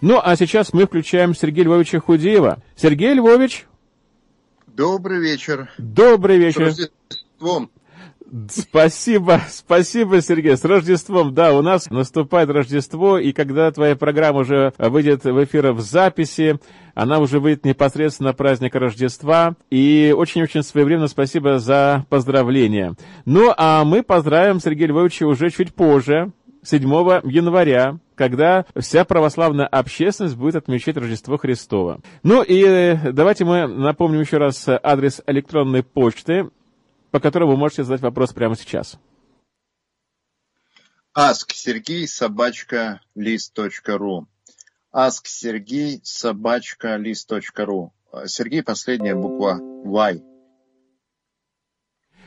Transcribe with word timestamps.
Ну, 0.00 0.20
а 0.22 0.36
сейчас 0.36 0.72
мы 0.72 0.86
включаем 0.86 1.34
Сергея 1.34 1.64
Львовича 1.64 2.00
Худеева. 2.00 2.62
Сергей 2.76 3.14
Львович. 3.14 3.66
Добрый 4.66 5.20
вечер. 5.20 5.70
Добрый 5.78 6.38
вечер. 6.38 6.72
С 6.72 6.78
Рождеством. 6.78 7.70
Спасибо, 8.50 9.40
спасибо, 9.48 10.20
Сергей. 10.20 10.56
С 10.56 10.64
Рождеством. 10.64 11.34
Да, 11.34 11.54
у 11.54 11.62
нас 11.62 11.88
наступает 11.90 12.50
Рождество, 12.50 13.18
и 13.18 13.32
когда 13.32 13.70
твоя 13.72 13.96
программа 13.96 14.40
уже 14.40 14.72
выйдет 14.78 15.24
в 15.24 15.44
эфир 15.44 15.72
в 15.72 15.80
записи, 15.80 16.60
она 16.94 17.18
уже 17.20 17.40
выйдет 17.40 17.64
непосредственно 17.64 18.34
праздник 18.34 18.74
Рождества. 18.74 19.56
И 19.70 20.14
очень-очень 20.16 20.62
своевременно 20.62 21.08
спасибо 21.08 21.58
за 21.58 22.04
поздравления. 22.08 22.94
Ну, 23.24 23.52
а 23.56 23.84
мы 23.84 24.02
поздравим 24.02 24.60
Сергея 24.60 24.88
Львовича 24.88 25.26
уже 25.26 25.50
чуть 25.50 25.74
позже, 25.74 26.30
7 26.68 26.82
января, 27.24 27.98
когда 28.14 28.66
вся 28.76 29.04
православная 29.04 29.66
общественность 29.66 30.36
будет 30.36 30.56
отмечать 30.56 30.96
Рождество 30.96 31.36
Христова. 31.36 32.00
Ну 32.22 32.42
и 32.42 32.96
давайте 33.12 33.44
мы 33.44 33.66
напомним 33.66 34.20
еще 34.20 34.38
раз 34.38 34.66
адрес 34.68 35.22
электронной 35.26 35.82
почты 35.82 36.50
по 37.10 37.20
которому 37.20 37.52
вы 37.52 37.58
можете 37.58 37.84
задать 37.84 38.00
вопрос 38.00 38.32
прямо 38.32 38.56
сейчас. 38.56 38.98
Ask 41.16 41.52
Сергей 41.52 42.06
собачка 42.06 43.00
лист.ру 43.14 44.26
Ask 44.94 45.22
Сергей 45.24 46.00
собачка 46.04 46.96
лист.ру 46.96 47.92
Сергей, 48.26 48.62
последняя 48.62 49.14
буква 49.14 49.58
Y. 49.84 50.22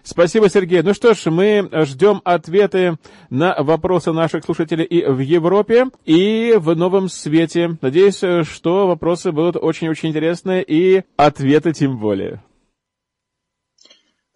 Спасибо, 0.04 0.50
Сергей. 0.50 0.82
Ну 0.82 0.94
что 0.94 1.14
ж, 1.14 1.26
мы 1.32 1.70
ждем 1.86 2.22
ответы 2.24 2.98
на 3.30 3.56
вопросы 3.62 4.12
наших 4.12 4.44
слушателей 4.46 4.86
и 4.86 5.06
в 5.06 5.20
Европе, 5.20 5.88
и 6.06 6.56
в 6.58 6.76
Новом 6.76 7.10
Свете. 7.10 7.78
Надеюсь, 7.82 8.18
что 8.48 8.88
вопросы 8.88 9.32
будут 9.32 9.58
очень-очень 9.58 10.10
интересные, 10.10 10.64
и 10.64 11.04
ответы 11.18 11.74
тем 11.74 11.98
более. 12.00 12.42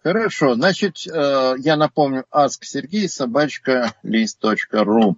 Хорошо, 0.06 0.54
значит, 0.54 0.98
э, 1.08 1.54
я 1.58 1.76
напомню, 1.76 2.26
ask 2.32 2.58
Сергей, 2.62 3.08
собачка, 3.08 3.92
лист.ру. 4.04 5.16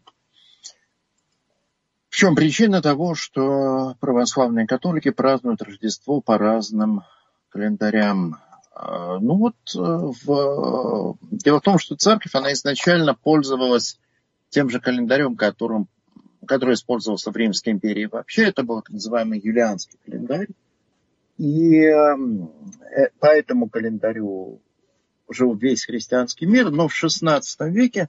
В 2.08 2.16
чем 2.16 2.34
причина 2.34 2.80
того, 2.80 3.14
что 3.14 3.96
православные 4.00 4.66
католики 4.66 5.10
празднуют 5.10 5.60
Рождество 5.60 6.22
по 6.22 6.38
разным 6.38 7.02
календарям? 7.50 8.38
Э, 8.78 9.18
ну 9.20 9.36
вот, 9.36 9.56
э, 9.74 9.78
в... 9.78 11.18
дело 11.30 11.58
в 11.58 11.62
том, 11.62 11.78
что 11.78 11.96
церковь, 11.96 12.34
она 12.34 12.52
изначально 12.52 13.14
пользовалась 13.14 13.98
тем 14.50 14.70
же 14.70 14.80
календарем, 14.80 15.36
которым, 15.36 15.88
который 16.46 16.74
использовался 16.74 17.30
в 17.30 17.36
Римской 17.36 17.72
империи. 17.72 18.06
Вообще 18.06 18.44
это 18.44 18.62
был 18.62 18.76
так 18.82 18.90
называемый 18.90 19.40
юлианский 19.40 19.98
календарь. 20.04 20.48
И 21.36 21.88
по 23.20 23.26
этому 23.26 23.68
календарю 23.68 24.60
жил 25.28 25.54
весь 25.54 25.84
христианский 25.84 26.46
мир, 26.46 26.70
но 26.70 26.88
в 26.88 27.04
XVI 27.04 27.42
веке 27.70 28.08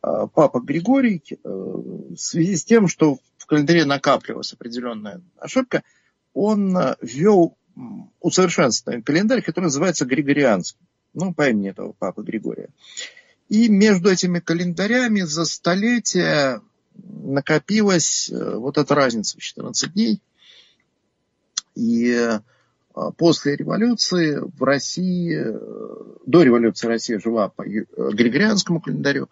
а, 0.00 0.26
папа 0.26 0.60
Григорий, 0.60 1.22
э, 1.30 1.36
в 1.44 2.16
связи 2.16 2.56
с 2.56 2.64
тем, 2.64 2.88
что 2.88 3.18
в 3.36 3.46
календаре 3.46 3.84
накапливалась 3.84 4.52
определенная 4.52 5.20
ошибка, 5.38 5.82
он 6.34 6.76
э, 6.76 6.96
ввел 7.00 7.56
усовершенствованный 8.20 9.02
календарь, 9.02 9.42
который 9.42 9.66
называется 9.66 10.04
Григорианский. 10.04 10.78
Ну, 11.14 11.32
по 11.32 11.48
имени 11.48 11.70
этого 11.70 11.92
папы 11.92 12.22
Григория. 12.22 12.68
И 13.48 13.68
между 13.68 14.10
этими 14.10 14.40
календарями 14.40 15.22
за 15.22 15.44
столетия 15.44 16.60
накопилась 16.94 18.30
э, 18.30 18.56
вот 18.56 18.76
эта 18.78 18.94
разница 18.94 19.38
в 19.38 19.40
14 19.40 19.92
дней. 19.94 20.20
И 21.74 22.12
а, 22.94 23.10
после 23.12 23.56
революции 23.56 24.38
в 24.38 24.62
России, 24.62 25.34
э, 25.34 25.58
до 26.26 26.42
революции 26.42 26.88
Россия 26.88 27.18
жила 27.18 27.48
по 27.48 27.62
э, 27.62 27.84
Григорианскому 27.96 28.80
календарю, 28.80 29.28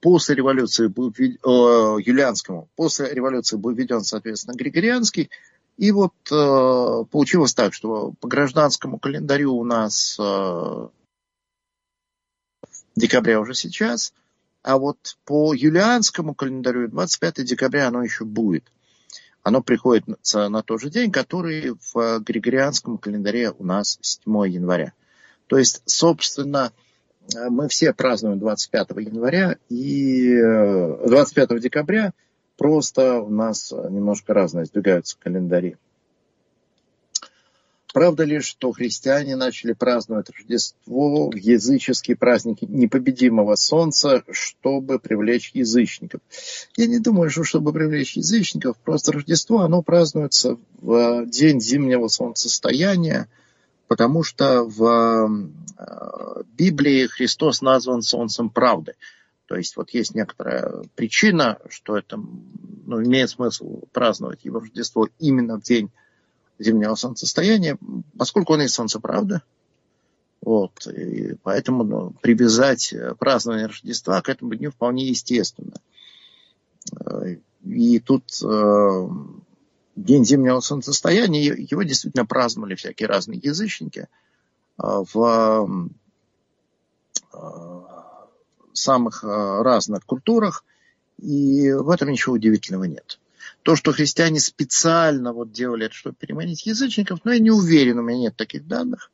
после 0.00 0.34
революции 0.34 0.88
был 0.88 1.14
юлианскому, 1.16 2.68
после 2.74 3.12
революции 3.14 3.56
был 3.56 3.70
введен, 3.70 4.00
соответственно, 4.00 4.56
Григорианский, 4.56 5.30
и 5.80 5.90
вот 5.92 6.14
э, 6.30 7.04
получилось 7.10 7.54
так, 7.54 7.74
что 7.74 8.12
по 8.20 8.28
гражданскому 8.28 8.98
календарю 8.98 9.54
у 9.54 9.64
нас 9.64 10.18
декабря 12.94 13.40
уже 13.40 13.54
сейчас, 13.54 14.12
а 14.62 14.76
вот 14.78 15.16
по 15.24 15.54
юлианскому 15.54 16.34
календарю 16.34 16.88
25 16.88 17.44
декабря 17.44 17.88
оно 17.88 18.02
еще 18.02 18.24
будет 18.24 18.70
оно 19.42 19.62
приходится 19.62 20.48
на 20.48 20.62
тот 20.62 20.80
же 20.80 20.90
день, 20.90 21.10
который 21.10 21.74
в 21.92 22.20
григорианском 22.20 22.98
календаре 22.98 23.50
у 23.50 23.64
нас 23.64 23.98
7 24.00 24.22
января. 24.48 24.92
То 25.46 25.58
есть, 25.58 25.82
собственно, 25.86 26.72
мы 27.34 27.68
все 27.68 27.92
празднуем 27.92 28.38
25 28.38 28.90
января 28.98 29.56
и 29.68 30.36
25 30.36 31.50
э, 31.50 31.60
декабря, 31.60 32.12
просто 32.60 33.22
у 33.22 33.30
нас 33.30 33.72
немножко 33.72 34.34
разные 34.34 34.66
сдвигаются 34.66 35.16
календари. 35.18 35.78
Правда 37.94 38.24
ли, 38.24 38.40
что 38.40 38.70
христиане 38.72 39.34
начали 39.34 39.72
праздновать 39.72 40.28
Рождество 40.28 41.30
в 41.30 41.36
языческие 41.36 42.18
праздники 42.18 42.66
непобедимого 42.66 43.54
солнца, 43.54 44.24
чтобы 44.30 44.98
привлечь 44.98 45.52
язычников? 45.54 46.20
Я 46.76 46.86
не 46.86 46.98
думаю, 46.98 47.30
что 47.30 47.44
чтобы 47.44 47.72
привлечь 47.72 48.18
язычников, 48.18 48.76
просто 48.76 49.12
Рождество, 49.12 49.60
оно 49.60 49.80
празднуется 49.80 50.58
в 50.82 51.24
день 51.24 51.62
зимнего 51.62 52.08
солнцестояния, 52.08 53.26
потому 53.88 54.22
что 54.22 54.64
в 54.64 55.30
э, 55.78 56.42
Библии 56.58 57.06
Христос 57.06 57.62
назван 57.62 58.02
солнцем 58.02 58.50
правды. 58.50 58.96
То 59.50 59.56
есть 59.56 59.76
вот 59.76 59.90
есть 59.90 60.14
некоторая 60.14 60.84
причина, 60.94 61.58
что 61.70 61.98
это 61.98 62.16
ну, 62.16 63.02
имеет 63.02 63.30
смысл 63.30 63.80
праздновать 63.90 64.44
его 64.44 64.60
Рождество 64.60 65.08
именно 65.18 65.58
в 65.58 65.64
день 65.64 65.90
зимнего 66.60 66.94
солнцестояния, 66.94 67.76
поскольку 68.16 68.52
он 68.52 68.60
есть 68.60 68.74
солнце 68.74 69.00
правда. 69.00 69.42
Вот, 70.40 70.86
и 70.86 71.34
поэтому 71.42 71.82
ну, 71.82 72.14
привязать 72.22 72.94
празднование 73.18 73.66
Рождества 73.66 74.22
к 74.22 74.28
этому 74.28 74.54
дню 74.54 74.70
вполне 74.70 75.08
естественно. 75.08 75.74
И 77.64 77.98
тут 77.98 78.22
э, 78.44 79.08
день 79.96 80.24
зимнего 80.24 80.60
солнцестояния, 80.60 81.56
его 81.56 81.82
действительно 81.82 82.24
праздновали 82.24 82.76
всякие 82.76 83.08
разные 83.08 83.40
язычники 83.42 84.06
э, 84.78 85.04
в 85.12 85.90
э, 87.32 87.79
самых 88.72 89.24
э, 89.24 89.26
разных 89.62 90.04
культурах, 90.04 90.64
и 91.18 91.72
в 91.72 91.90
этом 91.90 92.10
ничего 92.10 92.34
удивительного 92.34 92.84
нет 92.84 93.18
то, 93.62 93.76
что 93.76 93.92
христиане 93.92 94.40
специально 94.40 95.32
вот 95.32 95.52
делали 95.52 95.86
это, 95.86 95.94
чтобы 95.94 96.16
переманить 96.16 96.66
язычников, 96.66 97.20
но 97.24 97.32
я 97.32 97.38
не 97.38 97.50
уверен, 97.50 97.98
у 97.98 98.02
меня 98.02 98.18
нет 98.18 98.36
таких 98.36 98.66
данных. 98.66 99.10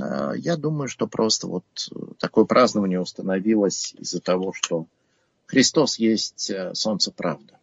А, 0.00 0.32
я 0.32 0.56
думаю, 0.56 0.88
что 0.88 1.06
просто 1.06 1.46
вот 1.46 1.64
такое 2.18 2.44
празднование 2.44 3.00
установилось 3.00 3.94
из-за 3.98 4.20
того, 4.20 4.52
что 4.52 4.86
Христос 5.46 5.98
есть 5.98 6.50
э, 6.50 6.74
солнце 6.74 7.10
правды. 7.10 7.54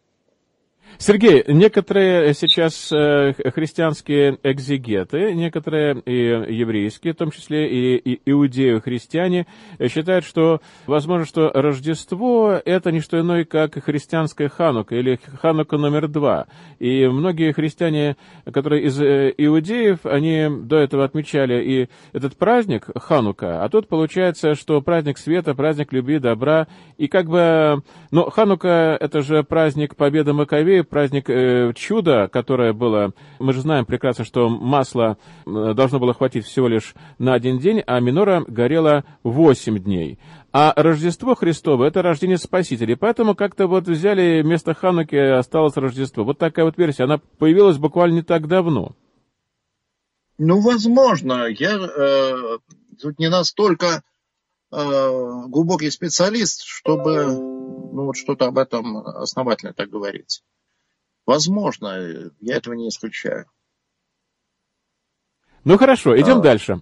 Сергей, 0.98 1.44
некоторые 1.46 2.32
сейчас 2.32 2.90
э, 2.90 3.34
христианские 3.54 4.38
экзегеты, 4.42 5.34
некоторые 5.34 6.00
и 6.00 6.54
еврейские, 6.54 7.12
в 7.12 7.16
том 7.16 7.30
числе 7.30 7.68
и, 7.68 8.20
иудеи-христиане, 8.24 9.46
считают, 9.88 10.24
что 10.24 10.60
возможно, 10.86 11.26
что 11.26 11.50
Рождество– 11.52 12.60
это 12.64 12.92
не 12.92 13.00
что 13.00 13.20
иное, 13.20 13.44
как 13.44 13.84
христианская 13.84 14.48
Ханука 14.48 14.96
или 14.96 15.20
Ханука 15.40 15.76
номер 15.76 16.08
два. 16.08 16.46
И 16.78 17.06
многие 17.06 17.52
христиане, 17.52 18.16
которые 18.50 18.84
из 18.84 18.98
э, 18.98 19.34
иудеев, 19.36 20.06
они 20.06 20.48
до 20.48 20.76
этого 20.76 21.04
отмечали 21.04 21.62
и 21.62 21.88
этот 22.14 22.36
праздник 22.36 22.88
Ханука, 22.96 23.62
а 23.62 23.68
тут 23.68 23.86
получается, 23.88 24.54
что 24.54 24.80
праздник 24.80 25.18
света, 25.18 25.54
праздник 25.54 25.92
любви, 25.92 26.18
добра, 26.18 26.68
и 26.96 27.06
как 27.06 27.26
бы, 27.26 27.82
ну, 28.10 28.30
Ханука– 28.30 28.96
это 29.00 29.20
же 29.20 29.42
праздник 29.44 29.94
победы 29.94 30.32
Маковеев, 30.32 30.85
праздник 30.88 31.28
э, 31.28 31.72
чуда, 31.74 32.28
которое 32.28 32.72
было, 32.72 33.12
мы 33.38 33.52
же 33.52 33.60
знаем 33.60 33.84
прекрасно, 33.84 34.24
что 34.24 34.48
масло 34.48 35.18
э, 35.46 35.74
должно 35.74 35.98
было 35.98 36.14
хватить 36.14 36.46
всего 36.46 36.68
лишь 36.68 36.94
на 37.18 37.34
один 37.34 37.58
день, 37.58 37.82
а 37.86 38.00
минора 38.00 38.44
горела 38.46 39.04
восемь 39.22 39.78
дней. 39.78 40.18
А 40.58 40.72
Рождество 40.74 41.34
Христово– 41.34 41.84
это 41.86 42.00
рождение 42.00 42.38
Спасителя. 42.38 42.94
И 42.94 42.96
поэтому 42.96 43.34
как-то 43.34 43.66
вот 43.66 43.86
взяли 43.88 44.40
вместо 44.40 44.72
Хануки 44.72 45.14
осталось 45.14 45.76
Рождество. 45.76 46.24
Вот 46.24 46.38
такая 46.38 46.64
вот 46.64 46.78
версия. 46.78 47.04
Она 47.04 47.18
появилась 47.18 47.76
буквально 47.76 48.14
не 48.14 48.22
так 48.22 48.48
давно. 48.48 48.96
Ну, 50.38 50.60
возможно. 50.62 51.46
Я 51.48 51.76
э, 51.76 52.58
тут 53.02 53.18
не 53.18 53.28
настолько 53.28 54.02
э, 54.72 55.42
глубокий 55.48 55.90
специалист, 55.90 56.62
чтобы 56.64 57.26
ну, 57.26 58.06
вот 58.06 58.16
что-то 58.16 58.46
об 58.46 58.56
этом 58.56 58.96
основательно 58.96 59.74
так 59.74 59.90
говорить. 59.90 60.42
Возможно, 61.26 62.30
я 62.40 62.56
этого 62.56 62.74
не 62.74 62.88
исключаю. 62.88 63.46
Ну 65.64 65.76
хорошо, 65.76 66.18
идем 66.18 66.38
а, 66.38 66.42
дальше. 66.42 66.80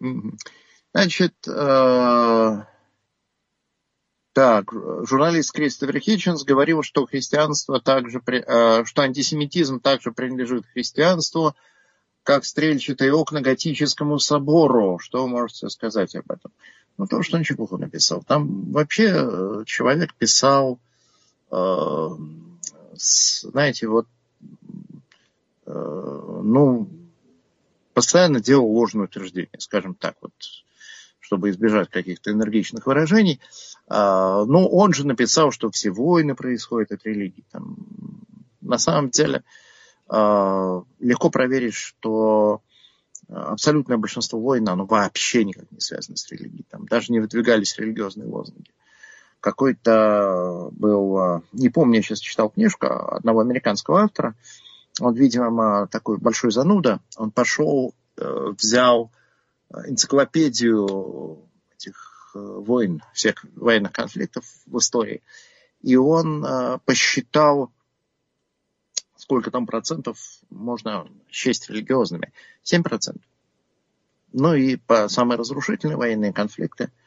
Угу. 0.00 0.36
Значит, 0.92 1.34
э, 1.48 2.64
так, 4.32 4.72
журналист 4.72 5.52
Кристофер 5.52 5.98
Хитченс 5.98 6.44
говорил, 6.44 6.82
что 6.82 7.06
христианство 7.06 7.80
также, 7.80 8.22
э, 8.24 8.84
что 8.84 9.02
антисемитизм 9.02 9.80
также 9.80 10.12
принадлежит 10.12 10.66
христианству, 10.72 11.56
как 12.22 12.44
стрельчатые 12.44 13.12
окна 13.12 13.40
готическому 13.40 14.20
собору. 14.20 14.98
Что 15.00 15.22
вы 15.22 15.28
можете 15.28 15.68
сказать 15.68 16.14
об 16.14 16.30
этом? 16.30 16.52
Ну, 16.96 17.06
то, 17.06 17.22
что 17.22 17.36
он 17.36 17.42
чепуху 17.42 17.76
написал. 17.78 18.22
Там 18.22 18.70
вообще 18.70 19.10
э, 19.12 19.64
человек 19.66 20.14
писал, 20.14 20.78
э, 21.50 22.08
знаете, 23.02 23.88
вот, 23.88 24.06
э, 25.66 26.40
ну, 26.42 26.88
постоянно 27.94 28.40
делал 28.40 28.66
ложное 28.66 29.06
утверждение, 29.06 29.50
скажем 29.58 29.94
так, 29.94 30.16
вот, 30.20 30.32
чтобы 31.20 31.50
избежать 31.50 31.90
каких-то 31.90 32.30
энергичных 32.30 32.86
выражений. 32.86 33.40
А, 33.88 34.44
ну, 34.44 34.66
он 34.66 34.92
же 34.92 35.06
написал, 35.06 35.50
что 35.50 35.70
все 35.70 35.90
войны 35.90 36.34
происходят 36.34 36.92
от 36.92 37.04
религии. 37.04 37.44
Там, 37.50 37.76
на 38.60 38.78
самом 38.78 39.10
деле, 39.10 39.42
а, 40.08 40.82
легко 41.00 41.30
проверить, 41.30 41.74
что 41.74 42.62
абсолютное 43.28 43.96
большинство 43.96 44.38
войн, 44.38 44.68
оно 44.68 44.84
вообще 44.84 45.44
никак 45.44 45.70
не 45.70 45.80
связано 45.80 46.16
с 46.16 46.30
религией. 46.30 46.64
Там 46.70 46.86
даже 46.86 47.12
не 47.12 47.20
выдвигались 47.20 47.76
религиозные 47.78 48.28
лозунги. 48.28 48.70
Какой-то 49.42 50.68
был, 50.70 51.18
а, 51.18 51.42
не 51.52 51.68
помню, 51.68 51.96
я 51.96 52.02
сейчас 52.02 52.20
читал 52.20 52.50
книжку 52.50 52.86
одного 52.86 53.40
американского 53.40 54.02
автора, 54.02 54.36
он, 55.00 55.14
видимо, 55.14 55.88
такой 55.88 56.18
большой 56.18 56.52
зануда, 56.52 57.00
он 57.16 57.32
пошел, 57.32 57.92
э, 58.18 58.52
взял 58.56 59.10
энциклопедию 59.88 61.40
этих 61.74 62.30
э, 62.36 62.38
войн, 62.38 63.02
всех 63.14 63.44
военных 63.56 63.90
конфликтов 63.90 64.44
в 64.66 64.78
истории, 64.78 65.22
и 65.80 65.96
он 65.96 66.44
э, 66.44 66.78
посчитал 66.84 67.72
сколько 69.16 69.50
там 69.50 69.66
процентов 69.66 70.18
можно 70.50 71.08
счесть 71.28 71.68
религиозными? 71.68 72.32
7 72.62 72.84
процентов. 72.84 73.24
Ну 74.32 74.54
и 74.54 74.76
по 74.76 75.08
самые 75.08 75.36
разрушительные 75.36 75.96
военные 75.96 76.32
конфликты, 76.32 76.84
э, 76.84 77.01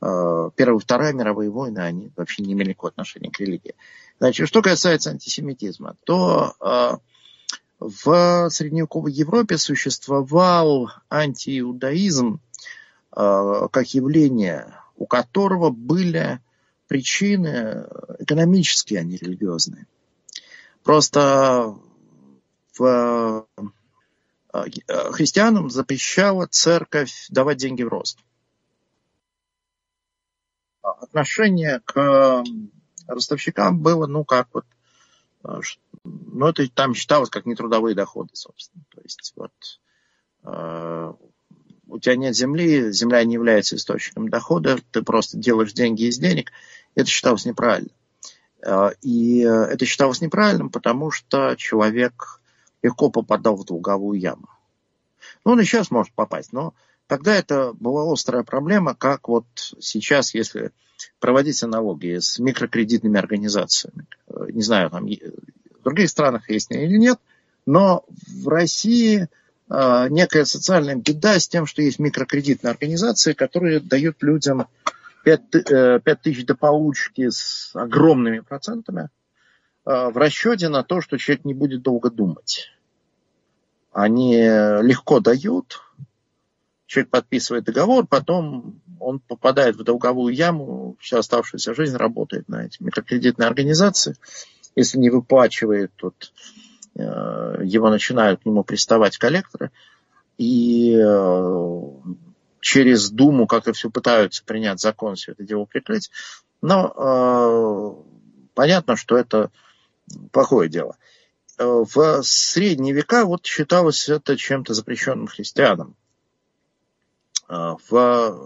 Первая 0.00 0.76
и 0.76 0.80
Вторая 0.80 1.12
мировые 1.12 1.50
войны, 1.50 1.80
они 1.80 2.10
вообще 2.16 2.42
не 2.42 2.54
имели 2.54 2.70
никакого 2.70 2.90
отношения 2.90 3.30
к 3.30 3.38
религии. 3.38 3.74
Значит, 4.18 4.48
что 4.48 4.62
касается 4.62 5.10
антисемитизма, 5.10 5.96
то 6.04 6.54
э, 6.60 6.96
в 7.80 8.50
средневековой 8.50 9.12
Европе 9.12 9.58
существовал 9.58 10.90
антииудаизм 11.10 12.40
э, 13.14 13.68
как 13.70 13.94
явление, 13.94 14.74
у 14.96 15.06
которого 15.06 15.70
были 15.70 16.40
причины 16.86 17.86
экономические, 18.18 19.00
а 19.00 19.04
не 19.04 19.16
религиозные. 19.16 19.86
Просто 20.82 21.76
в, 22.78 23.46
э, 24.52 24.62
христианам 25.12 25.70
запрещала 25.70 26.46
церковь 26.46 27.26
давать 27.28 27.58
деньги 27.58 27.82
в 27.82 27.88
рост. 27.88 28.18
Отношение 30.82 31.80
к 31.84 32.44
ростовщикам 33.06 33.80
было, 33.80 34.06
ну, 34.06 34.24
как 34.24 34.48
вот, 34.52 34.64
э, 35.44 35.60
ну, 36.04 36.46
это 36.46 36.68
там 36.70 36.94
считалось 36.94 37.30
как 37.30 37.46
нетрудовые 37.46 37.94
доходы, 37.94 38.30
собственно. 38.34 38.84
То 38.94 39.00
есть, 39.02 39.32
вот, 39.36 39.52
э, 40.44 41.12
у 41.86 41.98
тебя 41.98 42.16
нет 42.16 42.36
земли, 42.36 42.92
земля 42.92 43.24
не 43.24 43.34
является 43.34 43.76
источником 43.76 44.28
дохода, 44.28 44.78
ты 44.92 45.02
просто 45.02 45.36
делаешь 45.36 45.72
деньги 45.72 46.04
из 46.04 46.18
денег, 46.18 46.52
это 46.94 47.08
считалось 47.08 47.44
неправильно. 47.44 47.90
Э, 48.64 48.90
и 49.02 49.40
это 49.40 49.84
считалось 49.84 50.20
неправильным, 50.20 50.70
потому 50.70 51.10
что 51.10 51.56
человек 51.56 52.40
легко 52.82 53.10
попадал 53.10 53.56
в 53.56 53.64
долговую 53.64 54.18
яму. 54.18 54.48
Ну, 55.44 55.52
он 55.52 55.60
и 55.60 55.64
сейчас 55.64 55.90
может 55.90 56.14
попасть, 56.14 56.52
но 56.52 56.74
тогда 57.10 57.34
это 57.34 57.72
была 57.72 58.10
острая 58.10 58.44
проблема, 58.44 58.94
как 58.94 59.26
вот 59.26 59.44
сейчас, 59.80 60.32
если 60.32 60.70
проводить 61.18 61.60
аналогии 61.64 62.20
с 62.20 62.38
микрокредитными 62.38 63.18
организациями. 63.18 64.06
Э, 64.28 64.46
не 64.52 64.62
знаю, 64.62 64.90
там 64.90 65.06
в 65.06 65.82
других 65.82 66.08
странах 66.08 66.48
есть 66.48 66.70
или 66.70 66.96
нет, 66.96 67.18
но 67.66 68.04
в 68.08 68.46
России 68.46 69.26
э, 69.68 70.06
некая 70.08 70.44
социальная 70.44 70.94
беда 70.94 71.40
с 71.40 71.48
тем, 71.48 71.66
что 71.66 71.82
есть 71.82 71.98
микрокредитные 71.98 72.70
организации, 72.70 73.32
которые 73.32 73.80
дают 73.80 74.22
людям 74.22 74.68
5, 75.24 75.50
5 75.50 75.70
э, 75.72 76.16
тысяч 76.22 76.46
до 76.46 76.54
получки 76.54 77.28
с 77.28 77.72
огромными 77.74 78.38
процентами 78.38 79.08
э, 79.84 80.10
в 80.10 80.16
расчете 80.16 80.68
на 80.68 80.84
то, 80.84 81.00
что 81.00 81.18
человек 81.18 81.44
не 81.44 81.54
будет 81.54 81.82
долго 81.82 82.08
думать. 82.08 82.70
Они 83.92 84.36
легко 84.36 85.18
дают, 85.18 85.80
человек 86.90 87.10
подписывает 87.10 87.64
договор, 87.64 88.04
потом 88.04 88.80
он 88.98 89.20
попадает 89.20 89.76
в 89.76 89.84
долговую 89.84 90.34
яму, 90.34 90.96
всю 90.98 91.18
оставшуюся 91.18 91.72
жизнь 91.72 91.96
работает 91.96 92.48
на 92.48 92.66
эти 92.66 92.82
микрокредитные 92.82 93.46
организации. 93.46 94.16
Если 94.74 94.98
не 94.98 95.08
выплачивает, 95.08 95.92
то 95.94 96.12
э, 96.96 97.60
его 97.62 97.90
начинают 97.90 98.42
к 98.42 98.46
нему 98.46 98.64
приставать 98.64 99.18
коллекторы. 99.18 99.70
И 100.36 100.96
через 102.60 103.10
Думу 103.10 103.46
как-то 103.46 103.72
все 103.72 103.88
пытаются 103.88 104.44
принять 104.44 104.80
закон, 104.80 105.14
все 105.14 105.30
это 105.32 105.44
дело 105.44 105.66
прикрыть. 105.66 106.10
Но 106.60 106.92
э, 106.96 108.50
понятно, 108.54 108.96
что 108.96 109.16
это 109.16 109.52
плохое 110.32 110.68
дело. 110.68 110.96
Э, 111.56 111.84
в 111.94 112.22
средние 112.24 112.94
века 112.94 113.26
вот 113.26 113.46
считалось 113.46 114.08
это 114.08 114.36
чем-то 114.36 114.74
запрещенным 114.74 115.28
христианам. 115.28 115.94
Э, 117.50 117.74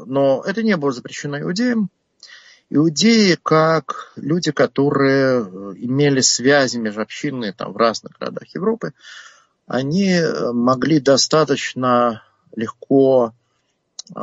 но 0.06 0.42
это 0.46 0.62
не 0.62 0.76
было 0.76 0.92
запрещено 0.92 1.40
иудеям. 1.40 1.90
Иудеи, 2.70 3.36
как 3.42 4.12
люди, 4.16 4.50
которые 4.50 5.42
э, 5.42 5.74
имели 5.76 6.20
связи 6.20 6.78
межобщинные 6.78 7.52
там, 7.52 7.72
в 7.72 7.76
разных 7.76 8.18
городах 8.18 8.48
Европы, 8.54 8.94
они 9.66 10.20
могли 10.52 11.00
достаточно 11.00 12.22
легко 12.54 13.32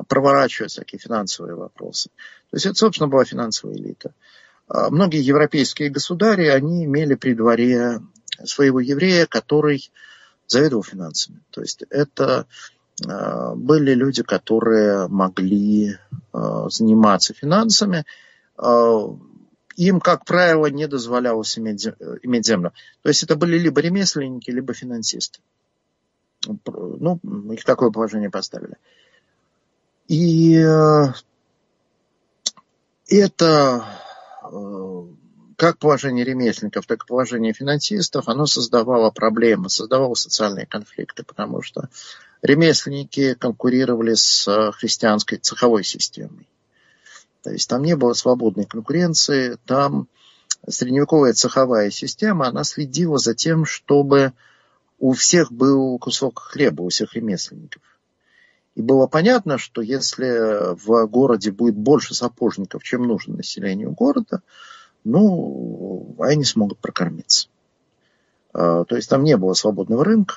проворачивать 0.08 0.72
всякие 0.72 1.00
финансовые 1.00 1.56
вопросы. 1.56 2.10
То 2.52 2.58
есть 2.58 2.68
это, 2.68 2.76
собственно, 2.76 3.08
была 3.08 3.26
финансовая 3.26 3.76
элита. 3.76 4.14
А, 4.68 4.92
многие 4.92 5.22
европейские 5.22 5.90
государи, 5.90 6.46
они 6.48 6.86
имели 6.86 7.16
при 7.16 7.34
дворе 7.34 8.02
своего 8.44 8.80
еврея, 8.80 9.26
который 9.26 9.92
заведовал 10.46 10.84
финансами. 10.84 11.42
То 11.50 11.62
есть 11.62 11.84
это 11.90 12.46
были 13.02 13.94
люди, 13.94 14.24
которые 14.24 15.08
могли 15.08 15.98
заниматься 16.32 17.34
финансами. 17.34 18.06
Им, 19.78 20.00
как 20.00 20.26
правило, 20.26 20.68
не 20.68 20.88
дозволялось 20.88 21.58
иметь, 21.58 22.46
землю. 22.46 22.74
То 23.02 23.10
есть 23.10 23.24
это 23.24 23.36
были 23.36 23.58
либо 23.58 23.82
ремесленники, 23.82 24.52
либо 24.52 24.74
финансисты. 24.74 25.40
Ну, 26.46 27.20
их 27.52 27.64
такое 27.64 27.92
положение 27.92 28.30
поставили. 28.30 28.78
И 30.08 30.58
э, 30.58 31.06
это 33.08 33.86
э, 34.52 35.04
как 35.56 35.78
положение 35.78 36.26
ремесленников, 36.26 36.86
так 36.86 37.04
и 37.04 37.08
положение 37.08 37.54
финансистов, 37.54 38.28
оно 38.28 38.46
создавало 38.46 39.12
проблемы, 39.12 39.70
создавало 39.70 40.16
социальные 40.16 40.66
конфликты, 40.66 41.24
потому 41.24 41.62
что 41.62 41.88
ремесленники 42.42 43.34
конкурировали 43.36 44.14
с 44.14 44.48
э, 44.48 44.72
христианской 44.72 45.38
цеховой 45.38 45.84
системой. 45.84 46.48
То 47.44 47.52
есть 47.52 47.70
там 47.70 47.84
не 47.84 47.96
было 47.96 48.14
свободной 48.14 48.66
конкуренции, 48.66 49.58
там 49.66 50.08
средневековая 50.68 51.34
цеховая 51.34 51.90
система, 51.90 52.48
она 52.48 52.64
следила 52.64 53.18
за 53.18 53.34
тем, 53.34 53.66
чтобы 53.66 54.34
у 55.00 55.14
всех 55.14 55.52
был 55.52 55.98
кусок 55.98 56.40
хлеба, 56.40 56.84
у 56.84 56.90
всех 56.90 57.16
ремесленников. 57.16 57.82
И 58.76 58.82
было 58.82 59.08
понятно, 59.08 59.58
что 59.58 59.82
если 59.82 60.76
в 60.76 61.08
городе 61.08 61.52
будет 61.52 61.76
больше 61.76 62.14
сапожников, 62.14 62.84
чем 62.84 63.04
нужно 63.04 63.38
населению 63.38 63.92
города, 63.92 64.44
ну, 65.04 66.16
они 66.20 66.44
смогут 66.46 66.78
прокормиться. 66.78 67.50
А, 68.54 68.86
то 68.86 68.96
есть 68.96 69.10
там 69.10 69.24
не 69.24 69.36
было 69.36 69.54
свободного 69.54 70.06
рынка. 70.06 70.36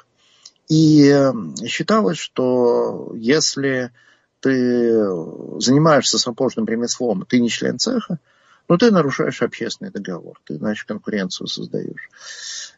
И 0.68 1.30
считалось, 1.66 2.18
что 2.18 3.12
если 3.14 3.92
ты 4.40 4.92
занимаешься 5.58 6.18
сапожным 6.18 6.66
ремеслом, 6.66 7.24
ты 7.26 7.40
не 7.40 7.48
член 7.48 7.78
цеха, 7.78 8.18
но 8.68 8.78
ты 8.78 8.90
нарушаешь 8.90 9.42
общественный 9.42 9.90
договор, 9.90 10.40
ты, 10.44 10.56
значит, 10.56 10.86
конкуренцию 10.88 11.48
создаешь. 11.48 12.10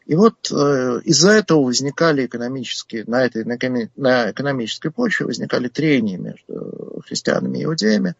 И 0.05 0.15
вот 0.15 0.51
э, 0.51 1.01
из-за 1.05 1.31
этого 1.31 1.63
возникали 1.63 2.25
экономические, 2.25 3.05
на 3.07 3.25
этой 3.25 3.45
на, 3.45 3.57
на 3.95 4.31
экономической 4.31 4.91
почве 4.91 5.25
возникали 5.25 5.69
трения 5.69 6.17
между 6.17 7.01
христианами 7.05 7.59
и 7.59 7.63
иудеями. 7.63 8.15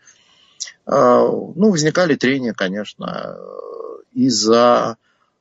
Э, 0.86 1.28
ну, 1.56 1.72
возникали 1.72 2.16
трения, 2.16 2.54
конечно, 2.54 3.38
из-за 4.14 4.98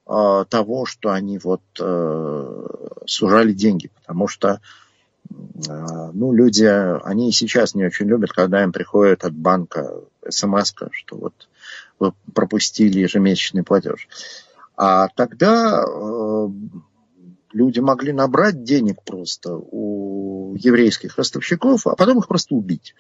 э, 0.07 0.45
того, 0.49 0.87
что 0.87 1.11
они 1.13 1.39
вот 1.39 1.63
э, 1.81 2.67
сужали 3.07 3.53
деньги, 3.53 3.91
потому 3.95 4.29
что 4.29 4.61
э, 5.29 6.11
ну, 6.13 6.33
люди, 6.33 6.65
они 6.65 7.29
и 7.29 7.33
сейчас 7.33 7.75
не 7.75 7.85
очень 7.85 8.07
любят, 8.07 8.33
когда 8.33 8.63
им 8.63 8.73
приходит 8.73 9.25
от 9.25 9.35
банка 9.35 9.93
смс 10.29 10.75
что 10.93 11.17
вот 11.17 11.49
вы 11.99 12.13
пропустили 12.35 13.01
ежемесячный 13.01 13.63
платеж. 13.63 14.09
А 14.77 15.09
тогда 15.09 15.83
э, 15.83 16.49
люди 17.53 17.81
могли 17.81 18.13
набрать 18.13 18.63
денег 18.65 19.03
просто 19.03 19.57
у 19.57 20.55
еврейских 20.57 21.17
ростовщиков, 21.17 21.87
а 21.87 21.97
потом 21.97 22.19
их 22.19 22.29
просто 22.29 22.55
убить, 22.55 22.95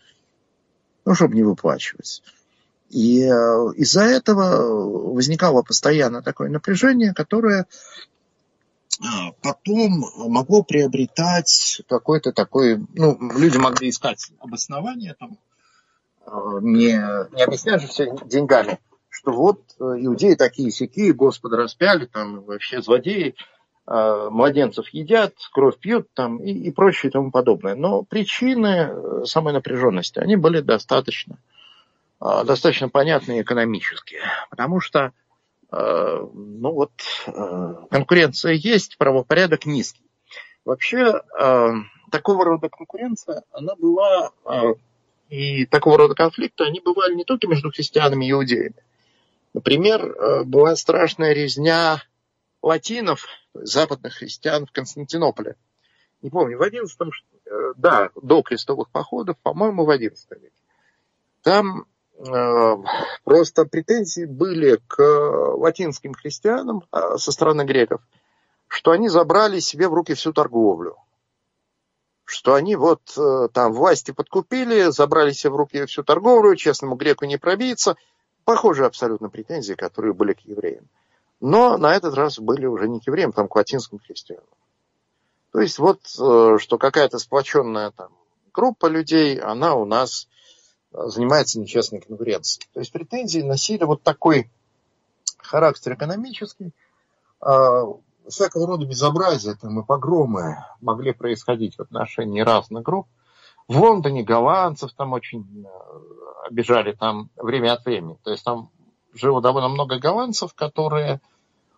ну, 1.04 1.14
чтобы 1.14 1.34
не 1.34 1.42
выплачивать. 1.42 2.22
И 2.90 3.22
э, 3.22 3.32
из-за 3.76 4.02
этого 4.02 5.12
возникало 5.12 5.62
постоянно 5.62 6.22
такое 6.22 6.48
напряжение, 6.48 7.12
которое 7.12 7.66
э, 9.00 9.04
потом 9.42 10.04
могло 10.16 10.62
приобретать 10.62 11.82
какой-то 11.88 12.32
такой, 12.32 12.84
ну, 12.94 13.18
люди 13.36 13.58
могли 13.58 13.90
искать 13.90 14.30
обоснование 14.40 15.14
там, 15.18 15.38
не, 16.62 16.92
не 17.36 17.42
объясняешь 17.42 17.84
все 17.84 18.16
деньгами, 18.24 18.78
что 19.16 19.32
вот 19.32 19.60
э, 19.80 19.84
иудеи 19.98 20.34
такие 20.34 20.70
сякие, 20.70 21.12
Господа 21.12 21.56
распяли, 21.56 22.06
там 22.06 22.42
вообще 22.42 22.82
злодеи, 22.82 23.34
э, 23.86 24.28
младенцев 24.30 24.88
едят, 24.90 25.34
кровь 25.52 25.78
пьют 25.78 26.08
там 26.14 26.38
и, 26.38 26.50
и 26.52 26.70
прочее 26.70 27.08
и 27.08 27.12
тому 27.12 27.30
подобное. 27.30 27.74
Но 27.74 28.02
причины 28.02 28.90
э, 28.90 29.24
самой 29.24 29.54
напряженности, 29.54 30.18
они 30.18 30.36
были 30.36 30.60
достаточно, 30.60 31.38
достаточно 32.20 32.88
понятные 32.88 33.42
экономические. 33.42 34.22
Потому 34.50 34.80
что 34.80 35.12
ну 35.68 36.72
вот, 36.72 36.92
конкуренция 37.90 38.52
есть, 38.52 38.96
правопорядок 38.98 39.66
низкий. 39.66 40.04
Вообще, 40.64 41.22
такого 42.10 42.44
рода 42.44 42.68
конкуренция, 42.68 43.42
она 43.50 43.74
была 43.74 44.30
и 45.28 45.66
такого 45.66 45.98
рода 45.98 46.14
конфликты, 46.14 46.64
они 46.64 46.80
бывали 46.80 47.14
не 47.14 47.24
только 47.24 47.48
между 47.48 47.70
христианами 47.70 48.26
и 48.26 48.30
иудеями. 48.30 48.76
Например, 49.54 50.04
э, 50.04 50.44
была 50.44 50.76
страшная 50.76 51.32
резня 51.32 52.02
латинов, 52.62 53.26
западных 53.54 54.14
христиан 54.14 54.66
в 54.66 54.72
Константинополе. 54.72 55.56
Не 56.22 56.30
помню, 56.30 56.58
в 56.58 56.62
11 56.62 56.96
э, 57.00 57.72
да, 57.76 58.10
до 58.20 58.42
крестовых 58.42 58.90
походов, 58.90 59.36
по-моему, 59.42 59.84
в 59.84 59.90
11 59.90 60.30
веке. 60.32 60.52
Там 61.42 61.82
э, 61.82 61.84
просто 63.24 63.66
претензии 63.66 64.24
были 64.24 64.80
к 64.86 65.02
латинским 65.56 66.14
христианам 66.14 66.82
э, 66.92 67.16
со 67.18 67.32
стороны 67.32 67.62
греков, 67.62 68.00
что 68.68 68.92
они 68.92 69.08
забрали 69.08 69.60
себе 69.60 69.88
в 69.88 69.94
руки 69.94 70.14
всю 70.14 70.32
торговлю 70.32 70.96
что 72.26 72.54
они 72.54 72.74
вот 72.74 73.00
э, 73.16 73.48
там 73.52 73.72
власти 73.72 74.10
подкупили, 74.10 74.90
забрали 74.90 75.30
себе 75.30 75.52
в 75.52 75.56
руки 75.56 75.86
всю 75.86 76.02
торговлю, 76.02 76.56
честному 76.56 76.96
греку 76.96 77.24
не 77.24 77.38
пробиться. 77.38 77.96
Похожие 78.44 78.86
абсолютно 78.86 79.30
претензии, 79.30 79.74
которые 79.74 80.12
были 80.12 80.32
к 80.32 80.40
евреям. 80.40 80.88
Но 81.40 81.78
на 81.78 81.94
этот 81.94 82.14
раз 82.14 82.40
были 82.40 82.66
уже 82.66 82.88
не 82.88 82.98
к 82.98 83.06
евреям, 83.06 83.32
там 83.32 83.46
к 83.46 83.54
латинским 83.54 84.00
христианам. 84.00 84.44
То 85.52 85.60
есть 85.60 85.78
вот, 85.78 86.00
э, 86.18 86.58
что 86.58 86.78
какая-то 86.78 87.18
сплоченная 87.20 87.92
там 87.92 88.10
группа 88.52 88.86
людей, 88.86 89.38
она 89.38 89.76
у 89.76 89.84
нас 89.84 90.26
э, 90.26 90.35
занимается 91.04 91.60
нечестной 91.60 92.00
конкуренцией. 92.00 92.66
То 92.72 92.80
есть 92.80 92.92
претензии 92.92 93.40
носили 93.40 93.84
вот 93.84 94.02
такой 94.02 94.50
характер 95.38 95.94
экономический, 95.94 96.72
а, 97.40 97.84
всякого 98.28 98.66
рода 98.66 98.86
безобразия 98.86 99.54
там, 99.54 99.80
и 99.80 99.84
погромы 99.84 100.56
могли 100.80 101.12
происходить 101.12 101.76
в 101.76 101.80
отношении 101.80 102.40
разных 102.40 102.82
групп. 102.82 103.06
В 103.68 103.80
Лондоне 103.80 104.22
голландцев 104.22 104.92
там 104.92 105.12
очень 105.12 105.64
э, 105.64 106.46
обижали 106.46 106.92
там 106.92 107.30
время 107.36 107.72
от 107.72 107.84
времени. 107.84 108.16
То 108.22 108.30
есть 108.30 108.44
там 108.44 108.70
жило 109.12 109.40
довольно 109.40 109.68
много 109.68 109.98
голландцев, 109.98 110.54
которые 110.54 111.20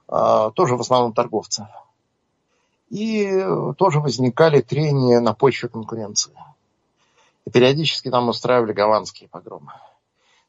а, 0.06 0.50
тоже 0.50 0.76
в 0.76 0.80
основном 0.80 1.12
торговцы. 1.12 1.66
И 2.90 3.30
тоже 3.76 4.00
возникали 4.00 4.60
трения 4.60 5.20
на 5.20 5.34
почве 5.34 5.68
конкуренции. 5.68 6.32
И 7.48 7.50
периодически 7.50 8.10
там 8.10 8.28
устраивали 8.28 8.74
голландские 8.74 9.30
погромы. 9.30 9.72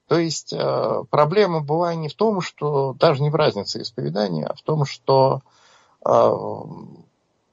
То 0.07 0.19
есть 0.19 0.51
э, 0.51 1.03
проблема 1.09 1.61
была 1.61 1.95
не 1.95 2.09
в 2.09 2.13
том, 2.13 2.41
что 2.41 2.91
даже 2.91 3.21
не 3.21 3.29
в 3.29 3.35
разнице 3.35 3.81
исповедания, 3.81 4.45
а 4.45 4.53
в 4.53 4.61
том, 4.63 4.83
что 4.83 5.39
а, 6.03 6.33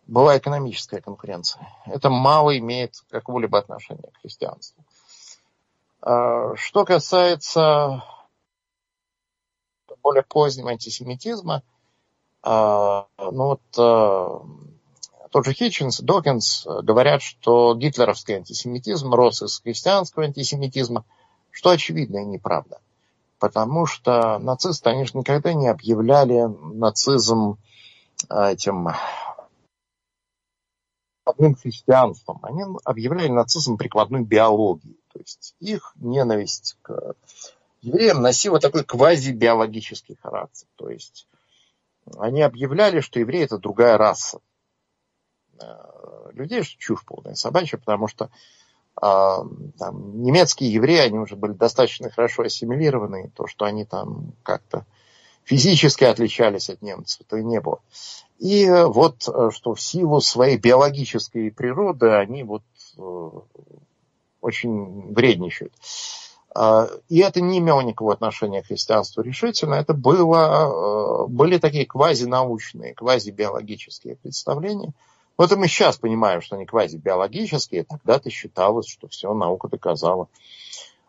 была 0.09 0.37
экономическая 0.37 1.01
конкуренция. 1.01 1.69
Это 1.85 2.11
мало 2.11 2.59
имеет 2.59 2.95
какого-либо 3.09 3.57
отношения 3.57 4.11
к 4.15 4.21
христианству. 4.21 4.85
А, 6.01 6.57
что 6.57 6.85
касается 6.85 8.03
более 10.03 10.25
позднего 10.25 10.71
антисемитизма, 10.71 11.63
ну 12.45 13.07
вот 13.17 13.63
тот 15.37 15.45
же 15.45 15.53
Хитчинс, 15.53 16.01
Докинс 16.01 16.65
говорят, 16.65 17.21
что 17.21 17.75
гитлеровский 17.75 18.37
антисемитизм 18.37 19.13
рос 19.13 19.43
из 19.43 19.61
христианского 19.61 20.25
антисемитизма, 20.25 21.05
что 21.51 21.69
очевидно 21.69 22.21
и 22.21 22.25
неправда. 22.25 22.81
Потому 23.39 23.85
что 23.85 24.39
нацисты, 24.39 24.89
они 24.89 25.05
же 25.05 25.11
никогда 25.13 25.53
не 25.53 25.69
объявляли 25.69 26.45
нацизм 26.73 27.59
этим 28.31 28.89
одним 31.27 31.55
христианством, 31.55 32.39
они 32.41 32.65
объявляли 32.85 33.29
нацизм 33.29 33.77
прикладной 33.77 34.23
биологией. 34.23 34.99
То 35.13 35.19
есть 35.19 35.55
их 35.61 35.93
ненависть 35.97 36.79
к 36.81 37.15
евреям 37.83 38.23
носила 38.23 38.59
такой 38.59 38.85
квазибиологический 38.85 40.17
характер. 40.17 40.67
То 40.77 40.89
есть 40.89 41.29
они 42.17 42.41
объявляли, 42.41 43.01
что 43.01 43.21
евреи 43.21 43.45
это 43.45 43.59
другая 43.59 43.99
раса. 43.99 44.41
Э, 45.61 46.31
людей 46.33 46.63
же 46.63 46.77
чушь 46.79 47.05
полная 47.05 47.35
собачья, 47.35 47.79
потому 47.79 48.09
что 48.09 48.31
а, 48.99 49.45
там, 49.79 50.23
немецкие 50.23 50.73
евреи, 50.73 51.01
они 51.01 51.19
уже 51.19 51.37
были 51.37 51.53
достаточно 51.53 52.11
хорошо 52.11 52.43
ассимилированы, 52.43 53.31
то, 53.35 53.47
что 53.47 53.67
они 53.67 53.85
там 53.85 54.33
как-то 54.43 54.87
физически 55.45 56.05
отличались 56.05 56.71
от 56.71 56.81
немцев, 56.81 57.21
это 57.27 57.43
не 57.43 57.61
было. 57.61 57.81
И 58.39 58.65
э, 58.65 58.87
вот 58.87 59.29
э, 59.29 59.51
что 59.53 59.75
в 59.75 59.81
силу 59.81 60.21
своей 60.21 60.57
биологической 60.57 61.51
природы 61.51 62.11
они 62.11 62.43
вот 62.43 62.63
очень 64.41 65.13
вредничают. 65.13 65.75
А, 66.55 66.89
и 67.09 67.19
это 67.19 67.43
не 67.43 67.59
имело 67.59 67.83
никакого 67.83 68.15
отношения 68.15 68.63
к 68.63 68.67
христианству 68.67 69.23
решительно. 69.23 69.75
Это 69.75 69.93
было, 69.93 71.27
были 71.29 71.59
такие 71.59 71.85
квазинаучные, 71.85 72.95
квазибиологические 72.95 74.17
представления. 74.17 74.95
Но 75.39 75.45
это 75.45 75.57
мы 75.57 75.69
сейчас 75.69 75.99
понимаем, 75.99 76.41
что 76.41 76.57
они 76.57 76.67
квазибиологические. 76.67 77.85
Тогда-то 77.85 78.31
считалось, 78.31 78.89
что 78.89 79.09
все 79.09 79.35
наука 79.35 79.69
доказала. 79.69 80.29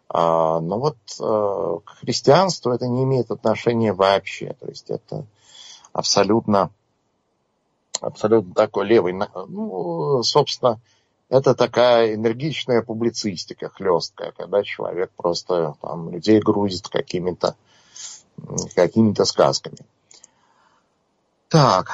А, 0.10 0.60
но 0.60 0.80
вот 0.80 0.98
э, 1.20 1.80
к 1.86 1.90
христианству 2.00 2.72
это 2.72 2.88
не 2.88 3.04
имеет 3.04 3.32
отношения 3.32 3.94
вообще. 3.94 4.56
То 4.60 4.68
есть 4.68 4.90
это 4.90 5.26
абсолютно, 5.94 6.72
абсолютно 8.02 8.54
такой 8.54 8.88
левый. 8.88 9.14
Ну, 9.14 10.24
собственно, 10.24 10.80
это 11.30 11.56
такая 11.56 12.16
энергичная 12.16 12.82
публицистика, 12.82 13.70
хлесткая, 13.70 14.32
когда 14.32 14.64
человек 14.64 15.12
просто 15.16 15.76
там 15.82 16.10
людей 16.10 16.40
грузит 16.40 16.88
какими-то 16.88 17.56
какими-то 18.76 19.26
сказками. 19.26 19.78
Так. 21.50 21.92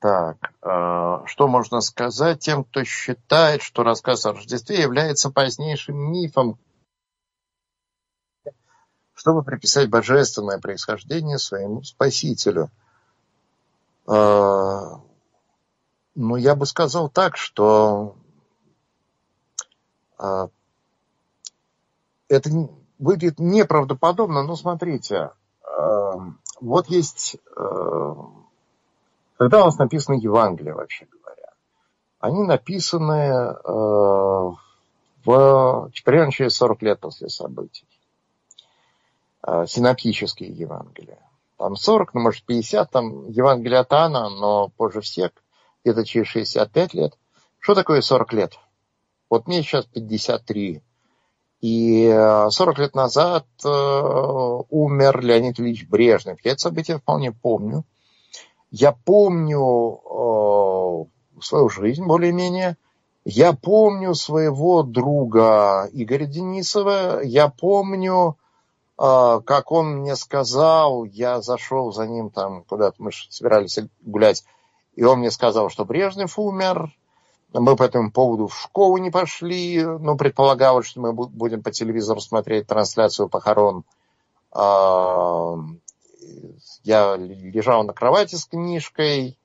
Так, 0.00 0.52
э, 0.62 1.22
что 1.26 1.48
можно 1.48 1.80
сказать 1.80 2.40
тем, 2.40 2.64
кто 2.64 2.84
считает, 2.84 3.62
что 3.62 3.82
рассказ 3.82 4.26
о 4.26 4.32
Рождестве 4.32 4.80
является 4.80 5.30
позднейшим 5.30 5.96
мифом, 6.12 6.58
чтобы 9.14 9.42
приписать 9.42 9.90
божественное 9.90 10.58
происхождение 10.58 11.38
своему 11.38 11.82
Спасителю? 11.82 12.70
Э, 14.06 14.96
ну, 16.14 16.36
я 16.36 16.54
бы 16.54 16.66
сказал 16.66 17.08
так, 17.08 17.36
что 17.36 18.16
А, 20.18 20.48
это 22.28 22.50
выглядит 22.98 23.38
неправдоподобно, 23.38 24.42
но 24.42 24.56
смотрите, 24.56 25.30
вот 26.60 26.88
есть, 26.88 27.36
когда 29.38 29.62
у 29.62 29.66
нас 29.66 29.78
написано 29.78 30.16
Евангелие, 30.16 30.74
вообще 30.74 31.06
говоря, 31.06 31.52
они 32.20 32.42
написаны 32.42 33.54
в, 35.24 35.90
примерно 36.04 36.32
через 36.32 36.56
40 36.56 36.82
лет 36.82 37.00
после 37.00 37.28
событий. 37.28 37.86
Синоптические 39.66 40.50
Евангелия. 40.50 41.20
Там 41.58 41.74
40, 41.74 42.14
ну, 42.14 42.20
может, 42.20 42.44
50, 42.44 42.90
там 42.90 43.28
Евангелие 43.30 43.80
от 43.80 43.92
Анна, 43.92 44.28
но 44.28 44.68
позже 44.68 45.00
всех, 45.00 45.32
где-то 45.84 46.04
через 46.04 46.28
65 46.28 46.94
лет. 46.94 47.18
Что 47.58 47.74
такое 47.74 48.00
40 48.00 48.32
лет? 48.32 48.58
Вот 49.28 49.46
мне 49.46 49.62
сейчас 49.62 49.84
53. 49.86 50.82
И 51.60 52.08
40 52.50 52.78
э, 52.78 52.82
лет 52.82 52.94
назад 52.94 53.44
э, 53.64 53.68
умер 53.68 55.20
Леонид 55.20 55.58
Ильич 55.58 55.86
Брежнев. 55.88 56.38
Я 56.44 56.52
это 56.52 56.60
событие 56.60 56.98
вполне 56.98 57.32
помню. 57.32 57.84
Я 58.70 58.92
помню 58.92 60.00
э, 60.04 61.40
свою 61.42 61.68
жизнь 61.68 62.04
более-менее. 62.04 62.76
Я 63.24 63.52
помню 63.52 64.14
своего 64.14 64.82
друга 64.82 65.88
Игоря 65.92 66.26
Денисова. 66.26 67.22
Я 67.22 67.48
помню, 67.48 68.36
э, 68.98 69.40
как 69.44 69.72
он 69.72 69.98
мне 69.98 70.16
сказал, 70.16 71.04
я 71.04 71.40
зашел 71.40 71.92
за 71.92 72.06
ним 72.06 72.30
там 72.30 72.64
куда-то, 72.64 72.96
мы 73.02 73.10
собирались 73.30 73.78
гулять, 74.02 74.44
и 74.96 75.04
он 75.04 75.20
мне 75.20 75.30
сказал, 75.30 75.70
что 75.70 75.84
Брежнев 75.84 76.38
умер, 76.38 76.90
мы 77.52 77.76
по 77.76 77.84
этому 77.84 78.10
поводу 78.10 78.48
в 78.48 78.58
школу 78.58 78.98
не 78.98 79.10
пошли, 79.10 79.82
но 79.82 80.16
предполагалось, 80.16 80.86
что 80.86 81.00
мы 81.00 81.12
будем 81.12 81.62
по 81.62 81.70
телевизору 81.70 82.20
смотреть 82.20 82.66
трансляцию 82.66 83.28
похорон. 83.28 83.84
А, 84.52 85.56
я 86.84 87.16
лежал 87.16 87.84
на 87.84 87.92
кровати 87.92 88.34
с 88.36 88.46
книжкой. 88.46 89.38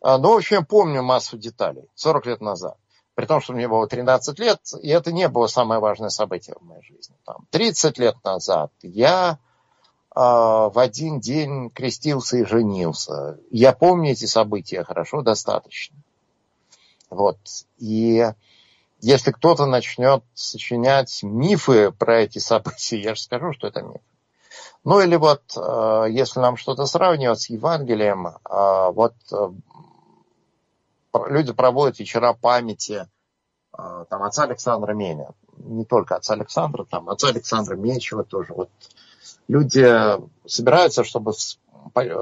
А, 0.00 0.18
ну, 0.18 0.34
в 0.34 0.36
общем, 0.36 0.64
помню 0.64 1.02
массу 1.02 1.38
деталей. 1.38 1.88
40 1.94 2.26
лет 2.26 2.40
назад. 2.40 2.76
При 3.14 3.26
том, 3.26 3.40
что 3.40 3.52
мне 3.52 3.68
было 3.68 3.86
13 3.86 4.38
лет, 4.38 4.60
и 4.82 4.88
это 4.88 5.12
не 5.12 5.28
было 5.28 5.46
самое 5.46 5.80
важное 5.80 6.08
событие 6.08 6.56
в 6.58 6.64
моей 6.64 6.82
жизни. 6.82 7.14
Там, 7.24 7.46
30 7.50 7.98
лет 7.98 8.16
назад 8.24 8.72
я 8.82 9.38
э, 10.14 10.18
в 10.18 10.72
один 10.76 11.20
день 11.20 11.70
крестился 11.70 12.38
и 12.38 12.44
женился. 12.44 13.38
Я 13.50 13.72
помню 13.72 14.10
эти 14.12 14.24
события 14.26 14.82
хорошо, 14.82 15.22
достаточно. 15.22 15.96
Вот. 17.08 17.38
И 17.78 18.26
если 19.00 19.30
кто-то 19.30 19.66
начнет 19.66 20.24
сочинять 20.34 21.22
мифы 21.22 21.92
про 21.92 22.22
эти 22.22 22.38
события, 22.38 23.00
я 23.00 23.14
же 23.14 23.20
скажу, 23.20 23.52
что 23.52 23.68
это 23.68 23.82
миф. 23.82 24.00
Ну 24.84 25.00
или 25.00 25.16
вот, 25.16 25.42
э, 25.56 26.06
если 26.10 26.40
нам 26.40 26.58
что-то 26.58 26.84
сравнивать 26.84 27.40
с 27.40 27.48
Евангелием, 27.48 28.26
э, 28.26 28.90
вот 28.92 29.14
э, 29.32 29.50
люди 31.28 31.52
проводят 31.52 31.98
вечера 31.98 32.34
памяти 32.34 33.08
там, 33.76 34.22
отца 34.22 34.44
Александра 34.44 34.92
Меня. 34.92 35.30
Не 35.56 35.84
только 35.84 36.14
отца 36.14 36.34
Александра, 36.34 36.84
там, 36.84 37.08
отца 37.08 37.28
Александра 37.28 37.74
Мечева 37.74 38.22
тоже. 38.22 38.52
Вот 38.54 38.70
люди 39.48 39.84
собираются, 40.46 41.02
чтобы 41.02 41.32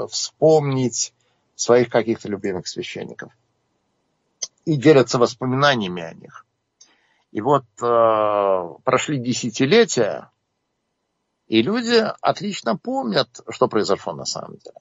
вспомнить 0.08 1.12
своих 1.54 1.90
каких-то 1.90 2.28
любимых 2.28 2.66
священников 2.66 3.32
и 4.64 4.76
делятся 4.76 5.18
воспоминаниями 5.18 6.02
о 6.02 6.14
них. 6.14 6.46
И 7.32 7.42
вот 7.42 7.64
э, 7.82 8.68
прошли 8.84 9.18
десятилетия, 9.18 10.31
и 11.52 11.60
люди 11.60 12.02
отлично 12.22 12.78
помнят, 12.78 13.28
что 13.50 13.68
произошло 13.68 14.14
на 14.14 14.24
самом 14.24 14.56
деле. 14.56 14.80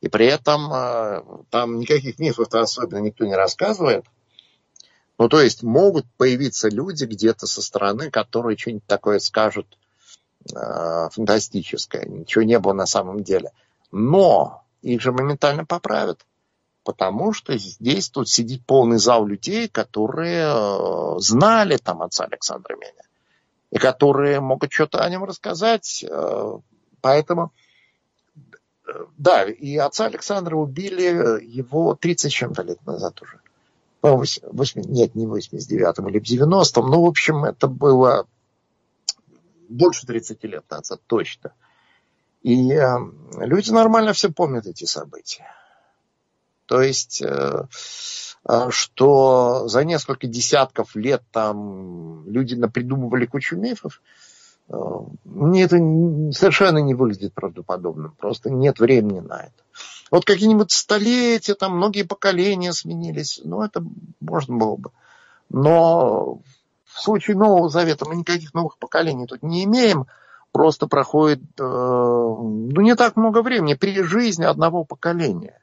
И 0.00 0.06
при 0.06 0.26
этом 0.26 0.72
э, 0.72 1.22
там 1.50 1.80
никаких 1.80 2.20
мифов 2.20 2.54
особенно 2.54 2.98
никто 2.98 3.24
не 3.24 3.34
рассказывает. 3.34 4.04
Ну, 5.18 5.28
то 5.28 5.40
есть 5.40 5.64
могут 5.64 6.06
появиться 6.16 6.68
люди 6.68 7.04
где-то 7.04 7.48
со 7.48 7.60
стороны, 7.60 8.12
которые 8.12 8.56
что-нибудь 8.56 8.86
такое 8.86 9.18
скажут 9.18 9.76
э, 10.54 11.08
фантастическое. 11.10 12.04
Ничего 12.04 12.44
не 12.44 12.60
было 12.60 12.74
на 12.74 12.86
самом 12.86 13.24
деле. 13.24 13.50
Но 13.90 14.62
их 14.82 15.00
же 15.00 15.10
моментально 15.10 15.64
поправят 15.64 16.24
потому 16.84 17.32
что 17.32 17.56
здесь 17.56 18.08
тут 18.08 18.28
сидит 18.28 18.66
полный 18.66 18.98
зал 18.98 19.24
людей, 19.24 19.68
которые 19.68 20.46
э, 20.46 21.14
знали 21.18 21.76
там 21.76 22.02
отца 22.02 22.24
Александра 22.24 22.74
Меня, 22.74 23.04
и 23.72 23.78
которые 23.78 24.40
могут 24.40 24.70
что-то 24.70 25.00
о 25.00 25.08
нем 25.08 25.24
рассказать. 25.24 26.04
Э, 26.08 26.58
поэтому, 27.00 27.52
э, 28.86 28.92
да, 29.16 29.44
и 29.44 29.76
отца 29.78 30.04
Александра 30.04 30.54
убили 30.56 31.42
его 31.42 31.94
30 31.94 32.30
чем-то 32.30 32.62
лет 32.62 32.84
назад 32.86 33.20
уже. 33.22 33.40
8, 34.02 34.42
8, 34.52 34.82
нет, 34.82 35.14
не 35.14 35.26
в 35.26 35.34
89-м 35.34 36.08
или 36.08 36.18
в 36.18 36.22
90-м, 36.22 36.90
ну, 36.90 37.02
в 37.02 37.06
общем, 37.06 37.44
это 37.44 37.66
было 37.66 38.26
больше 39.68 40.06
30 40.06 40.44
лет 40.44 40.64
назад, 40.68 41.00
точно. 41.06 41.54
И 42.42 42.72
э, 42.72 42.96
люди 43.38 43.70
нормально 43.70 44.12
все 44.12 44.30
помнят 44.30 44.66
эти 44.66 44.84
события. 44.84 45.46
То 46.72 46.80
есть, 46.80 47.20
э, 47.20 47.64
э, 48.48 48.70
что 48.70 49.68
за 49.68 49.84
несколько 49.84 50.26
десятков 50.26 50.96
лет 50.96 51.22
там 51.30 52.26
люди 52.26 52.54
напридумывали 52.54 53.26
кучу 53.26 53.56
мифов, 53.56 54.00
э, 54.70 54.74
мне 55.26 55.64
это 55.64 55.76
совершенно 56.32 56.78
не 56.78 56.94
выглядит 56.94 57.34
правдоподобным. 57.34 58.14
Просто 58.18 58.48
нет 58.48 58.80
времени 58.80 59.20
на 59.20 59.40
это. 59.42 59.62
Вот 60.10 60.24
какие-нибудь 60.24 60.72
столетия, 60.72 61.52
там 61.52 61.76
многие 61.76 62.04
поколения 62.04 62.72
сменились. 62.72 63.42
Ну, 63.44 63.62
это 63.62 63.84
можно 64.20 64.56
было 64.56 64.76
бы. 64.76 64.92
Но 65.50 66.38
в 66.86 67.02
случае 67.02 67.36
Нового 67.36 67.68
Завета 67.68 68.06
мы 68.08 68.16
никаких 68.16 68.54
новых 68.54 68.78
поколений 68.78 69.26
тут 69.26 69.42
не 69.42 69.64
имеем. 69.64 70.06
Просто 70.52 70.86
проходит 70.86 71.42
ну, 71.58 72.80
не 72.80 72.94
так 72.94 73.16
много 73.16 73.42
времени 73.42 73.74
при 73.74 74.02
жизни 74.02 74.44
одного 74.44 74.84
поколения. 74.84 75.61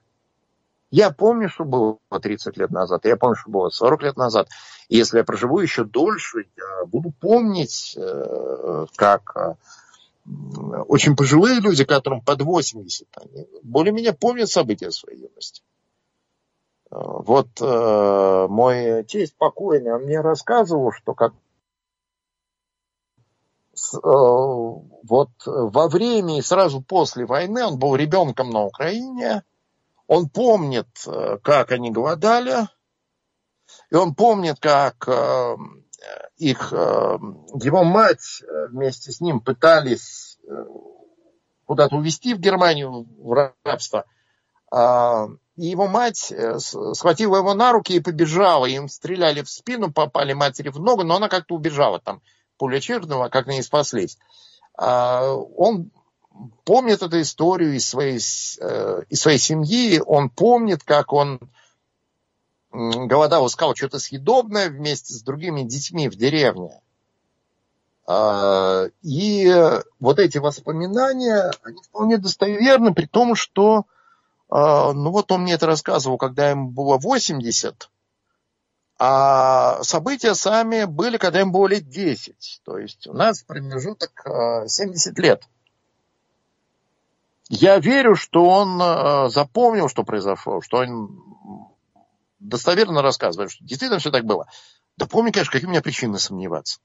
Я 0.92 1.12
помню, 1.12 1.50
что 1.50 1.66
было 1.66 2.00
30 2.10 2.58
лет 2.58 2.72
назад, 2.72 3.06
я 3.06 3.16
помню, 3.16 3.36
что 3.36 3.52
было 3.52 3.70
40 3.70 4.02
лет 4.04 4.18
назад. 4.18 4.50
И 4.88 4.98
если 4.98 5.20
я 5.20 5.24
проживу 5.24 5.60
еще 5.60 5.84
дольше, 5.84 6.48
я 6.58 6.86
буду 6.86 7.12
помнить, 7.12 7.96
э, 7.96 8.86
как 8.96 9.36
э, 9.36 9.56
очень 10.88 11.16
пожилые 11.16 11.60
люди, 11.60 11.84
которым 11.84 12.22
под 12.22 12.42
80, 12.42 13.08
они 13.22 13.48
более-менее 13.62 14.14
помнят 14.14 14.50
события 14.50 14.90
своей 14.90 15.28
юности. 15.28 15.62
Э, 16.90 16.96
вот 17.00 17.48
мой 17.62 19.04
тесть 19.04 19.36
покойный, 19.38 19.94
он 19.94 20.04
мне 20.04 20.22
рассказывал, 20.22 20.92
что 20.92 21.14
как 21.14 21.34
вот 23.94 25.30
во 25.46 25.88
время 25.88 26.40
и 26.40 26.42
сразу 26.42 26.82
после 26.82 27.26
войны 27.26 27.64
он 27.64 27.80
был 27.80 27.96
ребенком 27.96 28.50
на 28.50 28.66
Украине, 28.66 29.44
он 30.10 30.28
помнит, 30.28 30.88
э, 31.06 31.38
как 31.44 31.72
они 31.72 31.92
голодали, 31.92 32.68
и 33.92 33.96
он 33.96 34.16
помнит, 34.16 34.60
как 34.60 35.08
э, 35.08 35.56
их, 36.38 36.74
э, 36.74 37.18
его 37.62 37.84
мать 37.84 38.44
вместе 38.72 39.12
с 39.12 39.22
ним 39.22 39.40
пытались 39.40 40.40
куда-то 41.66 41.96
увезти 41.96 42.34
в 42.34 42.40
Германию 42.40 43.06
в 43.20 43.54
рабство. 43.64 44.06
А, 44.72 45.28
и 45.56 45.68
его 45.68 45.88
мать 45.88 46.34
схватила 46.94 47.38
его 47.38 47.54
на 47.54 47.72
руки 47.72 47.94
и 47.94 48.00
побежала. 48.00 48.66
Им 48.66 48.88
стреляли 48.88 49.44
в 49.44 49.50
спину, 49.50 49.94
попали 49.94 50.34
матери 50.34 50.70
в 50.70 50.80
ногу, 50.80 51.04
но 51.04 51.18
она 51.18 51.30
как-то 51.30 51.54
убежала. 51.54 52.00
Там 52.00 52.24
пуля 52.58 52.80
черного, 52.80 53.30
как 53.30 53.48
они 53.48 53.62
спаслись. 53.62 54.18
А, 54.76 55.36
он 55.36 55.92
помнит 56.64 57.02
эту 57.02 57.22
историю 57.22 57.76
из 57.76 57.88
своей, 57.88 58.20
э, 58.62 59.04
из 59.10 59.22
своей 59.22 59.40
семьи, 59.40 60.02
он 60.06 60.30
помнит, 60.30 60.84
как 60.84 61.14
он 61.14 61.40
голодал, 62.72 63.48
искал 63.48 63.76
что-то 63.76 64.00
съедобное 64.00 64.70
вместе 64.70 65.14
с 65.14 65.24
другими 65.24 65.64
детьми 65.64 66.08
в 66.08 66.16
деревне. 66.16 66.82
А, 68.06 68.86
и 69.02 69.54
вот 70.00 70.20
эти 70.20 70.38
воспоминания, 70.38 71.52
они 71.64 71.82
вполне 71.84 72.18
достоверны, 72.18 72.94
при 72.94 73.06
том, 73.06 73.36
что, 73.36 73.86
а, 74.50 74.94
ну 74.94 75.12
вот 75.12 75.32
он 75.32 75.44
мне 75.44 75.54
это 75.54 75.68
рассказывал, 75.68 76.18
когда 76.18 76.50
ему 76.50 76.70
было 76.70 76.98
80, 76.98 77.90
а 78.98 79.82
события 79.84 80.36
сами 80.36 80.86
были, 80.86 81.18
когда 81.18 81.42
им 81.42 81.52
было 81.52 81.68
лет 81.68 81.88
10. 81.88 82.62
То 82.66 82.78
есть 82.78 83.08
у 83.08 83.14
нас 83.14 83.44
промежуток 83.44 84.24
70 84.68 85.18
а, 85.18 85.22
лет. 85.22 85.44
Я 87.50 87.80
верю, 87.80 88.16
что 88.16 88.46
он 88.46 88.80
э, 88.80 89.30
запомнил, 89.30 89.90
что 89.90 90.04
произошло, 90.04 90.62
что 90.62 90.78
он 90.78 91.76
достоверно 92.40 93.02
рассказывает, 93.02 93.52
что 93.52 93.64
действительно 93.64 94.00
все 94.00 94.12
так 94.12 94.24
было. 94.24 94.48
Да 94.98 95.08
помню, 95.08 95.32
конечно, 95.32 95.52
какие 95.52 95.68
у 95.68 95.72
меня 95.72 95.82
причины 95.82 96.20
сомневаться. 96.20 96.80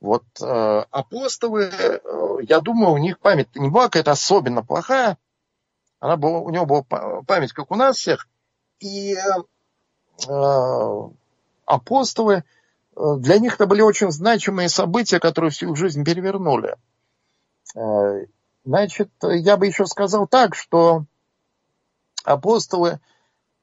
Вот 0.00 0.24
э, 0.40 0.84
апостолы, 0.90 1.70
э, 1.72 2.00
я 2.42 2.60
думаю, 2.60 2.94
у 2.94 2.98
них 2.98 3.20
память 3.20 3.54
не 3.54 3.68
была 3.68 3.84
какая-то 3.84 4.12
особенно 4.12 4.64
плохая. 4.64 5.18
Она 6.00 6.16
была, 6.16 6.38
у 6.38 6.50
него 6.50 6.66
была 6.66 6.82
память, 7.26 7.52
как 7.52 7.70
у 7.70 7.76
нас 7.76 7.96
всех. 7.96 8.28
И 8.80 9.14
э, 9.14 11.08
апостолы, 11.64 12.44
э, 12.96 13.00
для 13.18 13.38
них 13.38 13.54
это 13.54 13.66
были 13.66 13.82
очень 13.82 14.10
значимые 14.10 14.68
события, 14.68 15.20
которые 15.20 15.52
всю 15.52 15.74
жизнь 15.76 16.04
перевернули. 16.04 16.76
Э, 18.64 18.68
значит, 18.68 19.10
я 19.22 19.56
бы 19.56 19.66
еще 19.66 19.86
сказал 19.86 20.26
так, 20.26 20.54
что 20.54 21.04
апостолы 22.24 23.00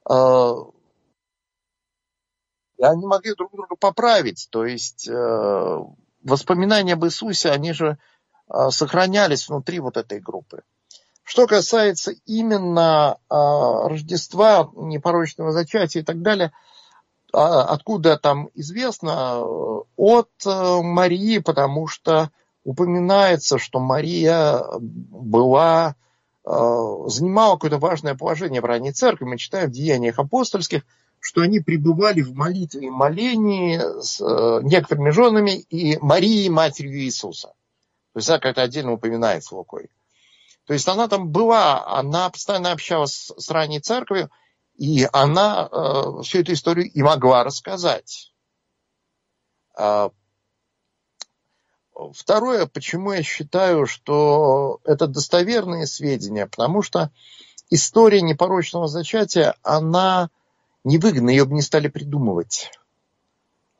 э, 0.08 0.54
они 2.80 3.06
могли 3.06 3.34
друг 3.34 3.52
друга 3.52 3.76
поправить. 3.76 4.48
То 4.50 4.64
есть 4.64 5.08
э, 5.08 5.78
воспоминания 6.22 6.94
об 6.94 7.04
Иисусе, 7.04 7.50
они 7.50 7.72
же 7.72 7.98
а, 8.48 8.70
сохранялись 8.70 9.48
внутри 9.48 9.80
вот 9.80 9.96
этой 9.96 10.20
группы. 10.20 10.62
Что 11.22 11.46
касается 11.46 12.12
именно 12.24 13.18
а, 13.28 13.88
Рождества, 13.88 14.70
непорочного 14.74 15.52
зачатия 15.52 16.02
и 16.02 16.04
так 16.04 16.22
далее, 16.22 16.52
а, 17.32 17.64
откуда 17.64 18.16
там 18.16 18.48
известно? 18.54 19.40
От 19.96 20.30
э, 20.44 20.80
Марии, 20.82 21.38
потому 21.38 21.86
что 21.86 22.30
упоминается, 22.66 23.58
что 23.58 23.80
Мария 23.80 24.62
была, 24.78 25.96
занимала 26.44 27.54
какое-то 27.54 27.78
важное 27.78 28.14
положение 28.14 28.60
в 28.60 28.64
ранней 28.66 28.92
церкви. 28.92 29.24
Мы 29.24 29.38
читаем 29.38 29.68
в 29.68 29.72
Деяниях 29.72 30.18
апостольских– 30.18 30.82
что 31.26 31.42
они 31.42 31.58
пребывали 31.58 32.22
в 32.22 32.34
молитве 32.34 32.86
и 32.86 32.90
молении 32.90 33.78
с 34.00 34.20
э, 34.20 34.60
некоторыми 34.62 35.10
женами 35.10 35.58
и 35.58 35.98
Марией, 35.98 36.48
матерью 36.48 37.00
Иисуса. 37.00 37.48
То 38.12 38.18
есть 38.18 38.28
она 38.28 38.38
как-то 38.38 38.62
отдельно 38.62 38.92
упоминается 38.92 39.56
Лукой. 39.56 39.90
То 40.66 40.72
есть 40.72 40.86
она 40.88 41.08
там 41.08 41.30
была, 41.30 41.84
она 41.98 42.30
постоянно 42.30 42.72
общалась 42.72 43.32
с 43.36 43.50
ранней 43.50 43.80
церковью, 43.80 44.30
и 44.76 45.08
она 45.12 45.68
э, 45.70 46.22
всю 46.22 46.40
эту 46.40 46.52
историю 46.52 46.90
и 46.90 47.02
могла 47.02 47.42
рассказать. 47.42 48.32
Второе, 52.14 52.66
почему 52.66 53.12
я 53.12 53.22
считаю, 53.22 53.86
что 53.86 54.80
это 54.84 55.06
достоверные 55.06 55.86
сведения, 55.86 56.46
потому 56.46 56.82
что 56.82 57.10
история 57.70 58.20
непорочного 58.20 58.86
зачатия, 58.86 59.54
она 59.62 60.28
невыгодно, 60.84 61.30
ее 61.30 61.46
бы 61.46 61.54
не 61.54 61.62
стали 61.62 61.88
придумывать. 61.88 62.70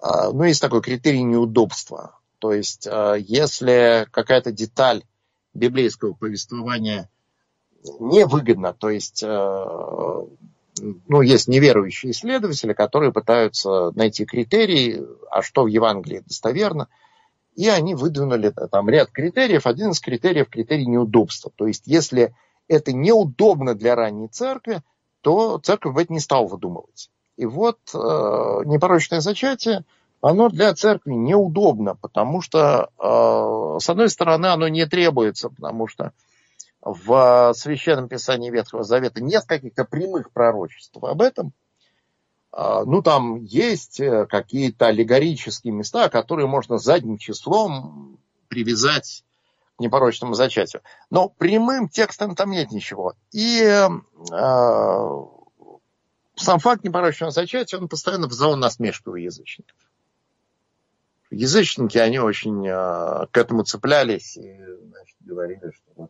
А, 0.00 0.32
ну, 0.32 0.44
есть 0.44 0.62
такой 0.62 0.80
критерий 0.80 1.22
неудобства. 1.22 2.18
То 2.38 2.52
есть, 2.52 2.86
а, 2.86 3.14
если 3.14 4.06
какая-то 4.10 4.50
деталь 4.50 5.04
библейского 5.52 6.14
повествования 6.14 7.10
невыгодна, 8.00 8.72
то 8.72 8.88
есть, 8.88 9.22
а, 9.24 10.26
ну, 10.78 11.20
есть 11.20 11.48
неверующие 11.48 12.12
исследователи, 12.12 12.72
которые 12.72 13.12
пытаются 13.12 13.90
найти 13.92 14.24
критерии, 14.24 15.02
а 15.30 15.42
что 15.42 15.64
в 15.64 15.66
Евангелии 15.66 16.24
достоверно, 16.26 16.88
и 17.56 17.68
они 17.68 17.94
выдвинули 17.94 18.52
там 18.70 18.88
ряд 18.88 19.10
критериев. 19.10 19.66
Один 19.66 19.90
из 19.90 20.00
критериев– 20.00 20.48
критерий 20.50 20.86
неудобства. 20.86 21.50
То 21.56 21.66
есть, 21.66 21.84
если 21.86 22.34
это 22.68 22.92
неудобно 22.92 23.74
для 23.74 23.96
ранней 23.96 24.28
церкви, 24.28 24.82
то 25.22 25.58
церковь 25.58 25.94
в 25.94 25.98
это 25.98 26.12
не 26.12 26.20
стала 26.20 26.46
выдумывать. 26.46 27.10
И 27.36 27.46
вот 27.46 27.78
э, 27.94 27.98
непорочное 27.98 29.20
зачатие, 29.20 29.84
оно 30.20 30.50
для 30.50 30.74
церкви 30.74 31.12
неудобно, 31.12 31.94
потому 31.94 32.42
что, 32.42 32.90
э, 32.98 33.78
с 33.80 33.88
одной 33.88 34.10
стороны, 34.10 34.46
оно 34.46 34.68
не 34.68 34.86
требуется, 34.86 35.48
потому 35.48 35.86
что 35.86 36.12
в 36.82 37.52
Священном 37.54 38.08
Писании 38.08 38.50
Ветхого 38.50 38.84
Завета 38.84 39.22
нет 39.22 39.44
каких-то 39.44 39.84
прямых 39.84 40.30
пророчеств 40.30 40.96
об 41.02 41.22
этом. 41.22 41.52
Э, 42.52 42.82
ну, 42.86 43.02
там 43.02 43.42
есть 43.42 44.00
э, 44.00 44.26
какие-то 44.26 44.86
аллегорические 44.86 45.72
места, 45.72 46.08
которые 46.08 46.46
можно 46.46 46.78
задним 46.78 47.18
числом 47.18 48.18
привязать 48.48 49.24
непорочному 49.78 50.34
зачатию. 50.34 50.82
Но 51.10 51.28
прямым 51.28 51.88
текстом 51.88 52.34
там 52.34 52.50
нет 52.50 52.70
ничего. 52.72 53.14
И 53.32 53.60
э, 53.62 53.88
сам 56.36 56.58
факт 56.58 56.84
непорочного 56.84 57.32
зачатия, 57.32 57.78
он 57.78 57.88
постоянно 57.88 58.26
вызывал 58.26 58.56
насмешку 58.56 59.12
у 59.12 59.16
язычников. 59.16 59.76
Язычники, 61.30 61.98
они 61.98 62.18
очень 62.18 62.66
э, 62.66 63.26
к 63.30 63.36
этому 63.36 63.64
цеплялись 63.64 64.36
и 64.36 64.56
значит, 64.88 65.16
говорили, 65.20 65.72
что. 65.72 66.08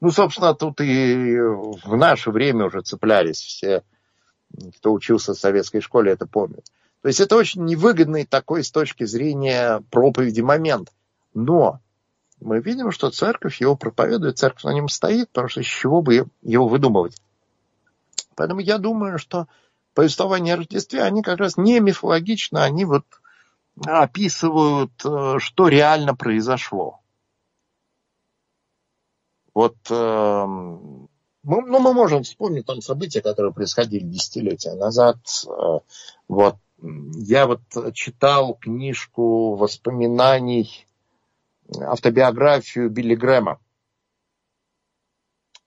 Ну, 0.00 0.10
собственно, 0.10 0.52
тут 0.54 0.80
и 0.80 1.38
в 1.38 1.96
наше 1.96 2.30
время 2.30 2.66
уже 2.66 2.82
цеплялись 2.82 3.38
все, 3.38 3.82
кто 4.76 4.92
учился 4.92 5.34
в 5.34 5.38
советской 5.38 5.80
школе, 5.80 6.12
это 6.12 6.26
помнят. 6.26 6.64
То 7.02 7.08
есть 7.08 7.20
это 7.20 7.36
очень 7.36 7.64
невыгодный 7.64 8.24
такой 8.24 8.62
с 8.62 8.70
точки 8.70 9.04
зрения 9.04 9.82
проповеди 9.90 10.40
момент. 10.40 10.92
Но 11.34 11.80
мы 12.40 12.60
видим, 12.60 12.92
что 12.92 13.10
церковь 13.10 13.60
его 13.60 13.76
проповедует, 13.76 14.38
церковь 14.38 14.64
на 14.64 14.72
нем 14.72 14.88
стоит, 14.88 15.28
потому 15.30 15.48
что 15.48 15.62
с 15.62 15.66
чего 15.66 16.02
бы 16.02 16.26
его 16.42 16.68
выдумывать. 16.68 17.20
Поэтому 18.34 18.60
я 18.60 18.78
думаю, 18.78 19.18
что 19.18 19.48
повествования 19.94 20.54
о 20.54 20.56
Рождестве, 20.58 21.02
они 21.02 21.22
как 21.22 21.38
раз 21.38 21.56
не 21.56 21.80
мифологичны, 21.80 22.58
они 22.58 22.84
вот 22.84 23.04
описывают, 23.84 24.92
э, 25.04 25.38
что 25.38 25.68
реально 25.68 26.14
произошло. 26.14 27.00
Вот 29.54 29.76
э, 29.90 30.46
мы, 31.42 31.62
ну, 31.62 31.78
мы 31.80 31.92
можем 31.92 32.22
вспомнить 32.22 32.66
там 32.66 32.80
события, 32.80 33.20
которые 33.20 33.52
происходили 33.52 34.04
десятилетия 34.04 34.74
назад. 34.74 35.18
Э, 35.46 35.80
вот 36.28 36.56
я 36.82 37.46
вот 37.46 37.60
читал 37.94 38.54
книжку 38.54 39.54
воспоминаний 39.56 40.86
автобиографию 41.80 42.90
Билли 42.90 43.14
Грэма. 43.14 43.60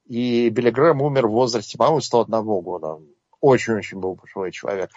И 0.07 0.49
Билли 0.49 0.69
Грэм 0.69 1.01
умер 1.01 1.27
в 1.27 1.31
возрасте, 1.31 1.77
по-моему, 1.77 2.01
101 2.01 2.43
года. 2.61 2.99
Очень-очень 3.41 3.99
был 3.99 4.15
пожилой 4.15 4.51
человек. 4.51 4.91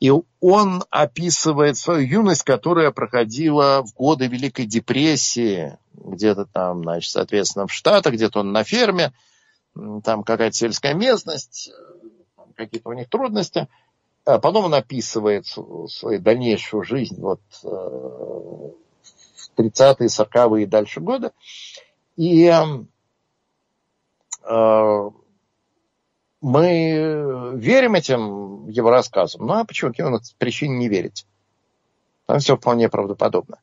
И 0.00 0.12
он 0.40 0.84
описывает 0.90 1.76
свою 1.76 2.06
юность, 2.06 2.42
которая 2.42 2.90
проходила 2.90 3.82
в 3.82 3.94
годы 3.94 4.26
Великой 4.26 4.66
депрессии, 4.66 5.78
где-то 5.94 6.46
там, 6.46 6.82
значит, 6.82 7.10
соответственно, 7.10 7.66
в 7.66 7.72
Штатах, 7.72 8.14
где-то 8.14 8.40
он 8.40 8.52
на 8.52 8.64
ферме, 8.64 9.12
там 9.74 10.22
какая-то 10.22 10.54
сельская 10.54 10.94
местность, 10.94 11.72
какие-то 12.54 12.88
у 12.88 12.92
них 12.92 13.08
трудности. 13.08 13.68
А 14.24 14.38
потом 14.38 14.66
он 14.66 14.74
описывает 14.74 15.46
свою 15.46 16.20
дальнейшую 16.20 16.82
жизнь 16.82 17.20
вот, 17.20 17.40
э, 17.62 18.70
30-е, 19.56 20.08
40-е 20.08 20.62
и 20.62 20.66
дальше 20.66 21.00
годы. 21.00 21.32
И 22.16 22.46
э, 22.46 22.64
мы 26.40 27.52
верим 27.56 27.94
этим 27.94 28.68
его 28.68 28.90
рассказам. 28.90 29.46
Ну 29.46 29.52
а 29.54 29.64
почему 29.64 29.90
каким 29.90 30.18
причин 30.38 30.78
не 30.78 30.88
верить? 30.88 31.26
Там 32.26 32.38
все 32.38 32.56
вполне 32.56 32.88
правдоподобно. 32.88 33.60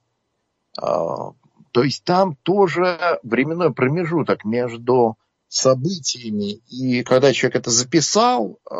Э, 0.80 1.32
то 1.72 1.84
есть 1.84 2.04
там 2.04 2.36
тоже 2.44 3.20
временной 3.24 3.74
промежуток 3.74 4.46
между 4.46 5.18
событиями, 5.52 6.62
и 6.70 7.04
когда 7.04 7.34
человек 7.34 7.58
это 7.58 7.72
записал, 7.72 8.58
э, 8.70 8.74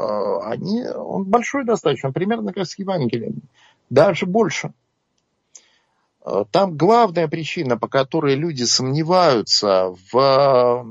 они, 0.44 0.86
он 0.88 1.26
большой 1.26 1.66
достаточно, 1.66 2.14
примерно 2.14 2.54
как 2.54 2.66
с 2.66 2.80
Евангелием, 2.80 3.42
даже 3.90 4.26
больше. 4.26 4.72
Э, 6.26 6.46
там 6.50 6.78
главная 6.78 7.28
причина, 7.28 7.78
по 7.78 7.90
которой 7.90 8.36
люди 8.36 8.64
сомневаются 8.64 9.94
в 10.14 10.86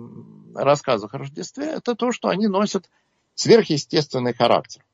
рассказах 0.55 1.15
о 1.15 1.19
Рождестве, 1.19 1.69
это 1.69 1.95
то, 1.95 2.13
что 2.13 2.29
они 2.29 2.47
носят 2.47 2.91
сверхъестественный 3.35 4.35
характер. 4.35 4.85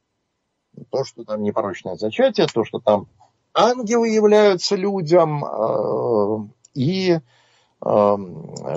То, 0.93 1.03
что 1.03 1.25
там 1.25 1.43
непорочное 1.43 1.97
зачатие, 1.97 2.47
то, 2.47 2.65
что 2.65 2.79
там 2.79 3.09
ангелы 3.55 4.09
являются 4.11 4.77
людям, 4.77 5.45
э, 5.45 6.49
и 6.75 7.19
э, 7.19 7.19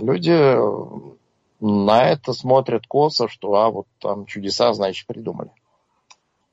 люди 0.02 1.19
на 1.60 2.10
это 2.10 2.34
смотрят 2.34 2.88
косо, 2.88 3.28
что 3.28 3.56
а 3.56 3.70
вот 3.70 3.88
там 4.00 4.26
чудеса, 4.26 4.74
значит, 4.74 5.08
придумали. 5.08 5.52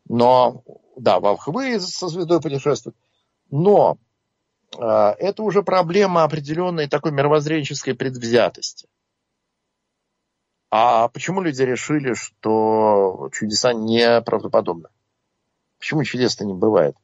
Но, 0.08 0.62
да, 0.96 1.20
волхвы 1.20 1.80
со 1.80 2.08
звездой 2.08 2.40
путешествуют. 2.40 2.96
Но 3.50 3.98
а, 4.78 5.14
это 5.18 5.42
уже 5.42 5.62
проблема 5.62 6.24
определенной 6.24 6.88
такой 6.88 7.12
мировоззренческой 7.12 7.94
предвзятости. 7.94 8.88
А 10.70 11.08
почему 11.08 11.40
люди 11.40 11.62
решили, 11.62 12.14
что 12.14 13.30
чудеса 13.32 13.72
неправдоподобны? 13.72 14.88
Почему 15.78 16.02
чудес-то 16.02 16.44
не 16.44 16.54
бывает? 16.54 16.96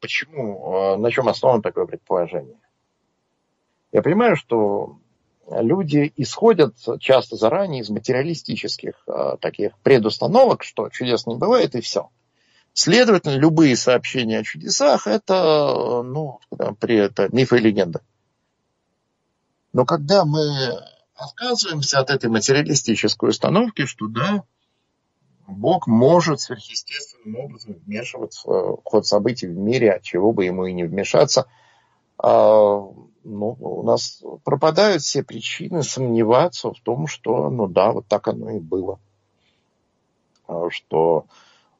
Почему? 0.00 0.96
На 0.98 1.10
чем 1.10 1.28
основано 1.28 1.62
такое 1.62 1.86
предположение? 1.86 2.58
Я 3.92 4.02
понимаю, 4.02 4.36
что 4.36 4.98
люди 5.60 6.12
исходят 6.16 6.74
часто 7.00 7.36
заранее 7.36 7.82
из 7.82 7.90
материалистических 7.90 8.94
э, 9.06 9.36
таких 9.40 9.76
предустановок, 9.78 10.62
что 10.62 10.88
чудес 10.88 11.26
не 11.26 11.36
бывает 11.36 11.74
и 11.74 11.80
все. 11.80 12.10
Следовательно, 12.72 13.36
любые 13.36 13.76
сообщения 13.76 14.38
о 14.38 14.44
чудесах 14.44 15.06
это, 15.06 16.02
ну, 16.02 16.40
при 16.80 16.96
это 16.96 17.28
мифы 17.30 17.58
и 17.58 17.60
легенды. 17.60 18.00
Но 19.72 19.84
когда 19.84 20.24
мы 20.24 20.46
отказываемся 21.14 22.00
от 22.00 22.10
этой 22.10 22.30
материалистической 22.30 23.30
установки, 23.30 23.84
что 23.84 24.06
да, 24.06 24.44
Бог 25.46 25.86
может 25.86 26.40
сверхъестественным 26.40 27.40
образом 27.40 27.74
вмешиваться 27.74 28.48
в 28.48 28.80
ход 28.84 29.06
событий 29.06 29.46
в 29.46 29.56
мире, 29.56 29.92
от 29.92 30.02
чего 30.02 30.32
бы 30.32 30.44
ему 30.44 30.66
и 30.66 30.72
не 30.72 30.84
вмешаться, 30.84 31.46
ну, 32.18 33.56
у 33.60 33.82
нас 33.82 34.22
пропадают 34.44 35.02
все 35.02 35.22
причины 35.22 35.82
сомневаться 35.82 36.72
в 36.72 36.80
том, 36.80 37.06
что, 37.06 37.50
ну 37.50 37.66
да, 37.66 37.92
вот 37.92 38.06
так 38.06 38.28
оно 38.28 38.50
и 38.50 38.58
было. 38.58 38.98
А, 40.46 40.70
что 40.70 41.26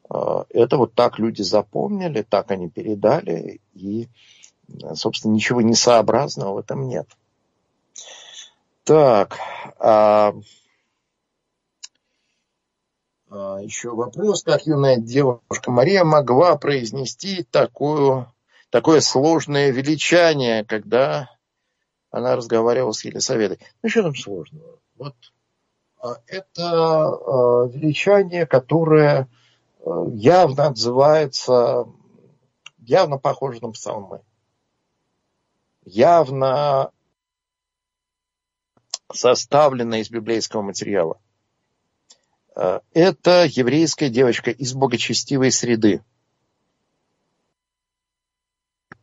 а, 0.08 0.44
это 0.50 0.76
вот 0.76 0.94
так 0.94 1.18
люди 1.18 1.42
запомнили, 1.42 2.22
так 2.22 2.50
они 2.50 2.68
передали, 2.68 3.60
и, 3.74 4.08
собственно, 4.94 5.32
ничего 5.32 5.60
несообразного 5.60 6.54
в 6.54 6.58
этом 6.58 6.86
нет. 6.86 7.08
Так, 8.84 9.38
а, 9.78 10.34
а, 13.30 13.58
еще 13.62 13.90
вопрос, 13.90 14.42
как 14.42 14.66
юная 14.66 14.96
девушка 14.96 15.70
Мария 15.70 16.04
могла 16.04 16.56
произнести 16.56 17.44
такую 17.44 18.31
такое 18.72 19.02
сложное 19.02 19.70
величание, 19.70 20.64
когда 20.64 21.30
она 22.10 22.34
разговаривала 22.34 22.92
с 22.92 23.04
Елисаветой. 23.04 23.58
Ну, 23.82 23.88
что 23.88 24.02
там 24.02 24.16
сложного? 24.16 24.80
Вот 24.96 25.14
а, 26.00 26.16
это 26.26 26.48
а, 26.56 27.68
величание, 27.68 28.46
которое 28.46 29.28
а, 29.84 30.06
явно 30.08 30.68
отзывается, 30.68 31.86
явно 32.78 33.18
похоже 33.18 33.60
на 33.60 33.72
псалмы. 33.72 34.22
Явно 35.84 36.92
составлено 39.12 39.96
из 39.96 40.08
библейского 40.08 40.62
материала. 40.62 41.20
Это 42.54 43.44
еврейская 43.46 44.08
девочка 44.08 44.50
из 44.50 44.74
богочестивой 44.74 45.50
среды 45.50 46.02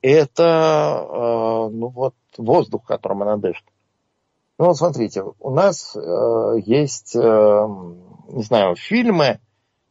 это 0.02 1.06
э, 1.10 1.70
ну 1.74 1.88
вот 1.90 2.16
воздух, 2.38 2.86
которым 2.86 3.24
она 3.24 3.38
дышит. 3.38 3.66
Ну 4.58 4.66
вот 4.66 4.78
смотрите, 4.78 5.24
у 5.40 5.52
нас 5.52 5.96
э, 5.96 6.60
есть, 6.66 7.16
э, 7.16 7.20
не 7.20 8.44
знаю, 8.44 8.76
фильмы 8.76 9.40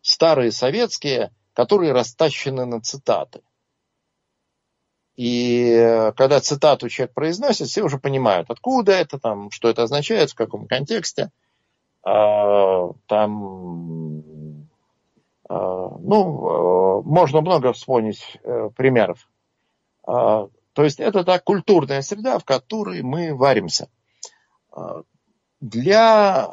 старые 0.03 0.53
советские, 0.53 1.33
которые 1.53 1.93
растащены 1.93 2.65
на 2.65 2.81
цитаты. 2.81 3.43
И 5.17 6.13
когда 6.17 6.39
цитату 6.41 6.89
человек 6.89 7.13
произносит, 7.13 7.67
все 7.67 7.83
уже 7.83 7.99
понимают, 7.99 8.51
откуда 8.51 8.93
это, 8.93 9.19
там, 9.19 9.51
что 9.51 9.69
это 9.69 9.83
означает, 9.83 10.31
в 10.31 10.37
каком 10.37 10.69
контексте. 10.69 11.33
А, 12.05 12.93
там, 13.07 14.69
а, 15.49 15.89
ну, 15.99 17.03
можно 17.03 17.41
много 17.41 17.73
вспомнить 17.73 18.39
примеров 18.77 19.29
то 20.09 20.85
есть 20.85 21.01
это 21.01 21.23
та 21.25 21.39
культурная 21.39 22.03
среда, 22.03 22.39
в 22.39 22.45
которой 22.45 23.03
мы 23.03 23.35
варимся. 23.35 23.89
А, 24.71 25.03
для 25.61 26.49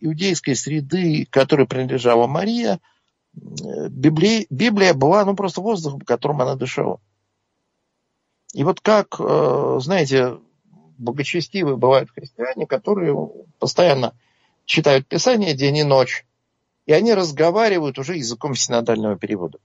иудейской 0.00 0.54
среды, 0.54 1.26
которой 1.30 1.66
принадлежала 1.66 2.26
Мария, 2.26 2.78
Библия, 3.32 4.46
Библия 4.48 4.94
была 4.94 5.24
ну, 5.24 5.34
просто 5.34 5.60
воздухом, 5.60 6.00
которым 6.02 6.42
она 6.42 6.54
дышала. 6.54 7.00
И 8.52 8.62
вот 8.62 8.80
как, 8.80 9.16
э, 9.18 9.78
знаете, 9.80 10.38
благочестивые 10.98 11.76
бывают 11.76 12.10
христиане, 12.10 12.66
которые 12.66 13.16
постоянно 13.58 14.14
читают 14.64 15.08
Писание 15.08 15.54
день 15.54 15.78
и 15.78 15.82
ночь, 15.82 16.24
и 16.86 16.92
они 16.92 17.12
разговаривают 17.14 17.98
уже 17.98 18.16
языком 18.16 18.54
синодального 18.54 19.18
перевода. 19.18 19.58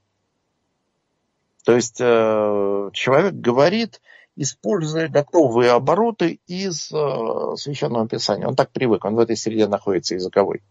То 1.66 1.76
есть 1.76 1.98
э, 2.00 2.90
человек 2.94 3.34
говорит, 3.34 4.02
используя 4.36 5.10
готовые 5.10 5.72
обороты 5.72 6.40
из 6.48 6.92
э, 6.92 7.56
священного 7.58 8.08
писания. 8.08 8.48
Он 8.48 8.56
так 8.56 8.72
привык, 8.72 9.04
он 9.04 9.16
в 9.16 9.20
этой 9.20 9.36
среде 9.36 9.68
находится 9.68 10.16
языковой. 10.16 10.62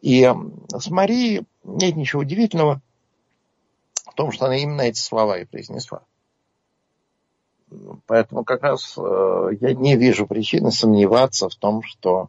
И 0.00 0.32
с 0.68 0.88
Марией 0.88 1.46
нет 1.64 1.96
ничего 1.96 2.22
удивительного 2.22 2.80
в 4.06 4.14
том, 4.14 4.32
что 4.32 4.46
она 4.46 4.56
именно 4.56 4.82
эти 4.82 4.98
слова 4.98 5.38
и 5.38 5.44
произнесла. 5.44 6.02
Поэтому 8.06 8.44
как 8.44 8.62
раз 8.62 8.94
э, 8.98 9.48
я 9.60 9.74
не 9.74 9.96
вижу 9.96 10.26
причины 10.26 10.70
сомневаться 10.70 11.48
в 11.48 11.54
том, 11.56 11.82
что 11.82 12.28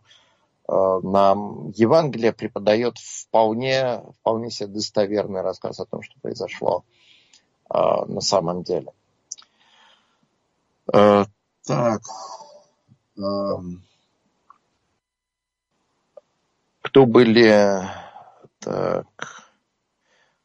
нам 0.65 1.73
Евангелие 1.75 2.31
преподает 2.31 2.97
вполне, 2.97 4.01
вполне 4.21 4.49
себе 4.49 4.67
достоверный 4.67 5.41
рассказ 5.41 5.81
о 5.81 5.85
том, 5.85 6.01
что 6.01 6.15
произошло 6.21 6.85
на 7.73 8.21
самом 8.21 8.63
деле. 8.63 8.93
А, 10.93 11.25
так. 11.65 12.01
А, 13.17 13.59
кто 16.81 17.05
были 17.05 17.81
так, 18.59 19.05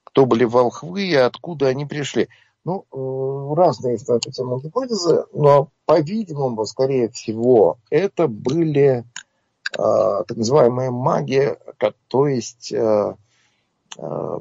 кто 0.04 0.24
были 0.24 0.44
волхвы 0.44 1.02
и 1.02 1.14
откуда 1.14 1.68
они 1.68 1.84
пришли? 1.84 2.28
Ну, 2.64 2.86
э, 2.90 3.54
разные 3.54 3.92
есть 3.94 4.08
на 4.08 4.14
эту 4.14 4.30
тему 4.30 4.60
гипотезы, 4.60 5.24
но, 5.32 5.68
по-видимому, 5.84 6.64
скорее 6.64 7.08
всего, 7.10 7.78
это 7.90 8.26
были 8.28 9.04
так 9.70 10.30
называемые 10.34 10.90
маги, 10.90 11.58
то 12.08 12.26
есть 12.26 12.72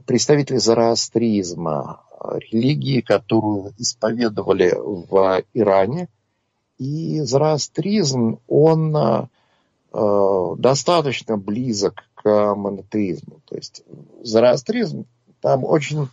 представители 0.06 0.56
зороастризма, 0.56 2.07
религии, 2.40 3.02
которую 3.02 3.74
исповедовали 3.78 4.74
в 4.76 5.44
Иране. 5.54 6.10
И 6.78 7.22
зороастризм, 7.22 8.40
он 8.48 8.96
э, 8.96 10.56
достаточно 10.58 11.38
близок 11.38 12.04
к 12.16 12.56
монотеизму. 12.56 13.42
То 13.46 13.56
есть 13.56 13.84
зороастризм, 14.22 15.06
там 15.42 15.64
очень 15.64 16.08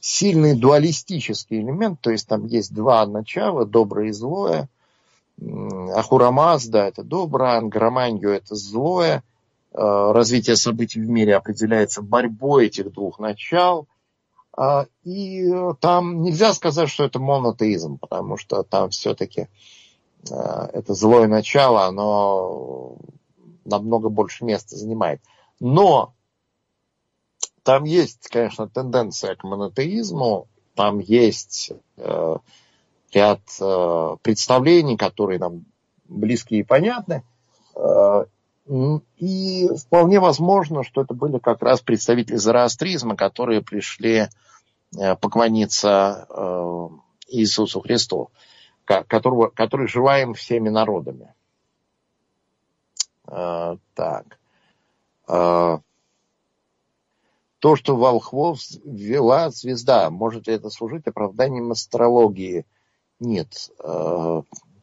сильный 0.00 0.56
дуалистический 0.56 1.60
элемент, 1.60 2.00
то 2.00 2.10
есть 2.10 2.26
там 2.26 2.46
есть 2.46 2.74
два 2.74 3.06
начала, 3.06 3.64
доброе 3.64 4.08
и 4.08 4.12
злое. 4.12 4.68
Ахурамазда– 5.40 6.78
это 6.88 7.04
доброе, 7.04 7.58
Ангроманью– 7.58 8.30
это 8.32 8.56
злое. 8.56 9.22
Э, 9.72 10.12
развитие 10.12 10.56
событий 10.56 11.00
в 11.00 11.08
мире 11.08 11.36
определяется 11.36 12.02
борьбой 12.02 12.66
этих 12.66 12.92
двух 12.92 13.20
начал– 13.20 13.86
и 15.04 15.50
там 15.80 16.22
нельзя 16.22 16.52
сказать, 16.52 16.88
что 16.88 17.04
это 17.04 17.18
монотеизм, 17.18 17.98
потому 17.98 18.36
что 18.36 18.62
там 18.62 18.90
все-таки 18.90 19.48
а, 20.30 20.68
это 20.72 20.94
злое 20.94 21.28
начало, 21.28 21.86
оно 21.86 22.96
намного 23.64 24.08
больше 24.08 24.44
места 24.44 24.76
занимает. 24.76 25.20
Но 25.60 26.14
там 27.62 27.84
есть, 27.84 28.28
конечно, 28.28 28.68
тенденция 28.68 29.36
к 29.36 29.44
монотеизму, 29.44 30.48
там 30.74 31.00
есть 31.00 31.72
э, 31.96 32.36
ряд 33.12 33.40
э, 33.60 34.16
представлений, 34.22 34.96
которые 34.96 35.38
нам 35.38 35.64
близки 36.06 36.56
и 36.56 36.62
понятны. 36.62 37.24
Э, 37.74 38.24
и 39.16 39.68
вполне 39.76 40.20
возможно, 40.20 40.84
что 40.84 41.02
это 41.02 41.14
были 41.14 41.38
как 41.38 41.62
раз 41.62 41.80
представители 41.80 42.36
зороастризма, 42.36 43.16
которые 43.16 43.62
пришли 43.62 44.28
Э, 44.96 45.16
поклониться 45.16 46.26
э, 46.30 46.88
Иисусу 47.28 47.80
Христу, 47.80 48.30
которого, 48.84 49.48
который 49.48 49.86
желаем 49.86 50.32
всеми 50.32 50.70
народами. 50.70 51.34
Э, 53.26 53.76
так. 53.94 54.38
То, 55.26 55.82
что 57.76 57.96
волхвов 57.96 58.60
ввела 58.82 59.50
звезда, 59.50 60.08
может 60.08 60.46
ли 60.46 60.54
это 60.54 60.70
служить 60.70 61.06
оправданием 61.06 61.70
астрологии? 61.70 62.64
Нет. 63.20 63.70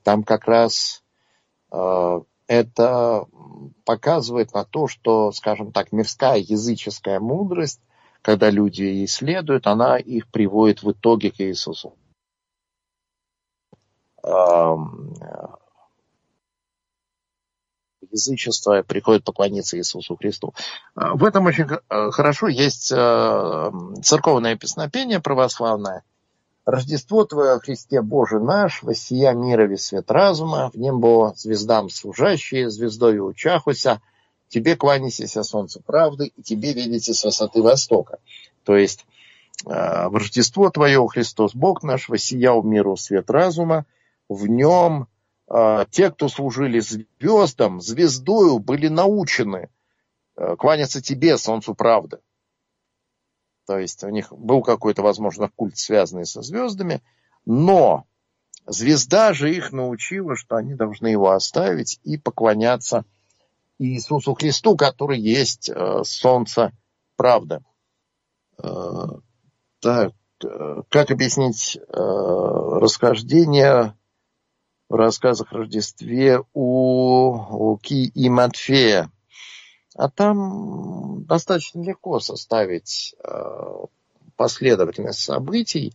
Там 0.04 0.24
как 0.24 0.46
раз 0.46 1.02
это 2.48 3.26
показывает 3.86 4.54
на 4.54 4.66
то, 4.66 4.88
что, 4.88 5.32
скажем 5.32 5.72
так, 5.72 5.92
мирская 5.92 6.38
языческая 6.38 7.20
мудрость 7.20 7.80
когда 8.26 8.50
люди 8.50 9.06
исследуют, 9.06 9.68
она 9.68 9.98
их 9.98 10.28
приводит 10.30 10.82
в 10.82 10.92
итоге 10.92 11.30
к 11.30 11.40
Иисусу. 11.42 11.96
Язычество 18.10 18.82
приходит 18.82 19.24
поклониться 19.26 19.78
Иисусу 19.78 20.16
Христу. 20.16 20.56
В 20.96 21.24
этом 21.24 21.46
очень 21.46 21.68
хорошо 21.88 22.48
есть 22.48 22.88
церковное 22.88 24.56
песнопение 24.56 25.20
православное– 25.20 26.04
Рождество 26.66 27.26
Твое, 27.26 27.60
Христе 27.60 28.02
Боже 28.02 28.40
наш, 28.40 28.82
воссия 28.82 29.34
мира 29.34 29.76
свет 29.78 30.10
разума, 30.10 30.72
в 30.74 30.78
небо 30.78 31.34
звездам 31.38 31.90
служащие, 31.90 32.72
звездою 32.72 33.28
учахуся, 33.28 34.02
тебе 34.48 34.76
кланяйся 34.76 35.44
солнце 35.44 35.80
правды, 35.80 36.32
и 36.36 36.42
тебе 36.42 36.74
видите 36.74 37.14
с 37.14 37.24
высоты 37.24 37.62
востока. 37.62 38.18
То 38.64 38.76
есть 38.76 39.06
э, 39.68 40.08
в 40.08 40.16
Рождество 40.16 40.72
Твое, 40.72 41.08
Христос 41.08 41.54
Бог 41.54 41.84
наш, 41.84 42.10
воссиял 42.10 42.64
миру 42.64 42.98
свет 42.98 43.30
разума, 43.30 43.86
в 44.28 44.48
нем 44.48 45.08
э, 45.48 45.86
те, 45.92 46.10
кто 46.10 46.30
служили 46.30 46.80
звездам, 46.80 47.80
звездою 47.80 48.58
были 48.58 48.88
научены 48.88 49.70
э, 50.36 50.56
кланяться 50.56 51.00
тебе, 51.00 51.38
солнцу 51.38 51.76
правды. 51.76 52.18
То 53.66 53.80
есть 53.80 54.04
у 54.04 54.10
них 54.10 54.32
был 54.32 54.62
какой-то, 54.62 55.02
возможно, 55.02 55.50
культ, 55.56 55.78
связанный 55.78 56.26
со 56.26 56.42
звездами, 56.42 57.02
но 57.46 58.06
звезда 58.68 59.34
же 59.34 59.54
их 59.54 59.72
научила, 59.72 60.36
что 60.36 60.56
они 60.56 60.76
должны 60.76 61.08
его 61.08 61.32
оставить 61.32 62.00
и 62.04 62.18
поклоняться 62.18 63.06
Иисусу 63.78 64.36
Христу, 64.36 64.78
который 64.78 65.20
есть 65.20 65.70
э, 65.70 66.04
солнце 66.04 66.72
правды. 67.16 67.64
Э, 68.58 69.08
так, 69.80 70.14
э, 70.44 70.82
как 70.90 71.12
объяснить 71.12 71.78
э, 71.78 71.82
расхождение 71.92 73.96
в 74.90 74.96
рассказах 74.96 75.52
о 75.52 75.58
Рождестве 75.58 76.42
у 76.54 77.32
Луки 77.50 78.06
и 78.06 78.30
Матфея? 78.30 79.12
А 79.96 80.10
там 80.10 81.24
достаточно 81.24 81.82
легко 81.82 82.20
составить 82.20 83.16
э, 83.24 83.86
последовательность 84.36 85.20
событий. 85.20 85.94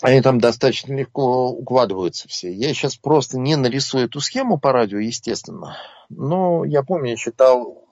Они 0.00 0.22
там 0.22 0.40
достаточно 0.40 0.94
легко 0.94 1.50
укладываются 1.50 2.28
все. 2.28 2.52
Я 2.54 2.72
сейчас 2.72 2.96
просто 2.96 3.36
не 3.36 3.56
нарисую 3.56 4.04
эту 4.04 4.20
схему 4.20 4.58
по 4.58 4.72
радио, 4.72 4.98
естественно. 4.98 5.76
Но 6.08 6.64
я 6.64 6.84
помню, 6.84 7.10
я 7.10 7.16
читал 7.16 7.84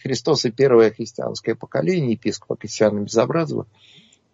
«Христос 0.00 0.44
и 0.44 0.52
первое 0.52 0.92
христианское 0.92 1.56
поколение» 1.56 2.12
епископа 2.12 2.54
Кассиана 2.54 3.00
Безобразова. 3.00 3.66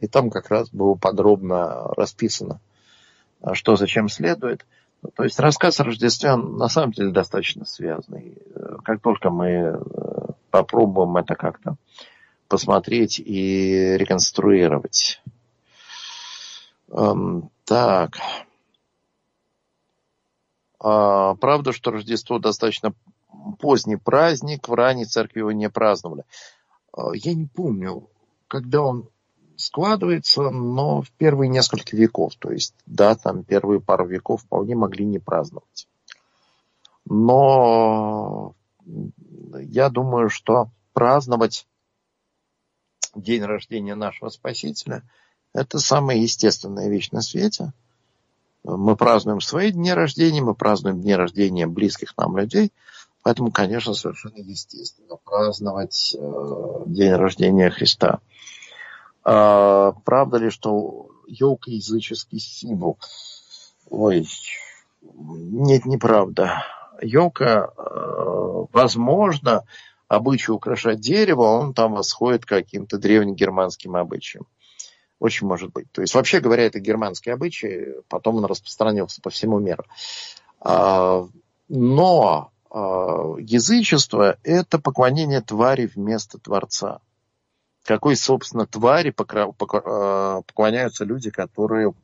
И 0.00 0.06
там 0.08 0.28
как 0.28 0.50
раз 0.50 0.68
было 0.70 0.94
подробно 0.94 1.88
расписано, 1.94 2.60
что 3.54 3.76
зачем 3.76 4.10
следует– 4.10 4.66
то 5.14 5.24
есть 5.24 5.38
рассказ 5.38 5.80
о 5.80 5.84
Рождестве 5.84 6.36
на 6.36 6.68
самом 6.68 6.92
деле 6.92 7.10
достаточно 7.10 7.64
связанный. 7.64 8.38
Как 8.84 9.00
только 9.00 9.30
мы 9.30 9.48
э, 9.48 9.76
попробуем 10.50 11.16
это 11.16 11.34
как-то 11.34 11.76
посмотреть 12.48 13.18
и 13.18 13.96
реконструировать. 13.96 15.22
Эм, 16.90 17.50
так. 17.64 18.18
А, 20.78 21.34
правда, 21.34 21.72
что 21.72 21.90
Рождество 21.90 22.38
достаточно 22.38 22.94
поздний 23.58 23.96
праздник, 23.96 24.68
в 24.68 24.74
ранней 24.74 25.06
церкви 25.06 25.40
его 25.40 25.52
не 25.52 25.68
праздновали. 25.68 26.24
А, 26.92 27.12
я 27.14 27.34
не 27.34 27.46
помню, 27.46 28.08
когда 28.48 28.82
он 28.82 29.08
складывается, 29.56 30.50
но 30.50 31.02
в 31.02 31.10
первые 31.12 31.48
несколько 31.48 31.96
веков. 31.96 32.34
То 32.38 32.50
есть, 32.50 32.74
да, 32.86 33.14
там 33.14 33.44
первые 33.44 33.80
пару 33.80 34.06
веков 34.06 34.42
вполне 34.42 34.74
могли 34.74 35.04
не 35.04 35.18
праздновать. 35.18 35.88
Но 37.04 38.54
я 39.60 39.90
думаю, 39.90 40.30
что 40.30 40.70
праздновать 40.92 41.66
день 43.14 43.42
рождения 43.42 43.94
нашего 43.94 44.30
Спасителя– 44.30 45.02
это 45.52 45.78
самая 45.78 46.16
естественная 46.16 46.88
вещь 46.88 47.10
на 47.10 47.20
свете. 47.20 47.72
Мы 48.64 48.96
празднуем 48.96 49.40
свои 49.40 49.70
дни 49.72 49.92
рождения, 49.92 50.40
мы 50.40 50.54
празднуем 50.54 51.00
дни 51.02 51.14
рождения 51.14 51.66
близких 51.66 52.16
нам 52.16 52.36
людей, 52.38 52.72
поэтому, 53.22 53.52
конечно, 53.52 53.92
совершенно 53.92 54.38
естественно 54.38 55.16
праздновать 55.16 56.16
э, 56.18 56.82
день 56.86 57.12
рождения 57.12 57.70
Христа– 57.70 58.20
правда 59.24 60.36
ли, 60.36 60.50
что 60.50 61.08
елка 61.26 61.70
языческий 61.70 62.38
символ? 62.38 62.98
Ой, 63.88 64.26
нет, 65.02 65.84
неправда. 65.86 66.64
Елка, 67.00 67.70
э, 67.76 68.64
возможно, 68.72 69.64
обычай 70.08 70.52
украшать 70.52 71.00
дерево, 71.00 71.42
он 71.42 71.74
там 71.74 71.94
восходит 71.94 72.44
к 72.44 72.48
каким-то 72.48 72.98
древнегерманским 72.98 73.96
обычаям. 73.96 74.46
Очень 75.18 75.46
может 75.46 75.72
быть. 75.72 75.90
То 75.92 76.02
есть, 76.02 76.14
вообще 76.14 76.40
говоря, 76.40 76.64
это 76.64 76.80
германский 76.80 77.30
обычай, 77.30 77.94
потом 78.08 78.36
он 78.36 78.44
распространился 78.44 79.20
по 79.22 79.30
всему 79.30 79.58
миру. 79.58 79.84
А, 80.60 81.26
но 81.68 82.50
а, 82.70 83.36
язычество– 83.38 84.36
это 84.42 84.78
поклонение 84.78 85.40
твари 85.40 85.86
вместо 85.86 86.38
Творца 86.38 87.00
какой, 87.84 88.16
собственно, 88.16 88.66
твари 88.66 89.14
а, 89.16 90.42
поклоняются 90.42 91.04
люди, 91.04 91.30
которые... 91.30 91.94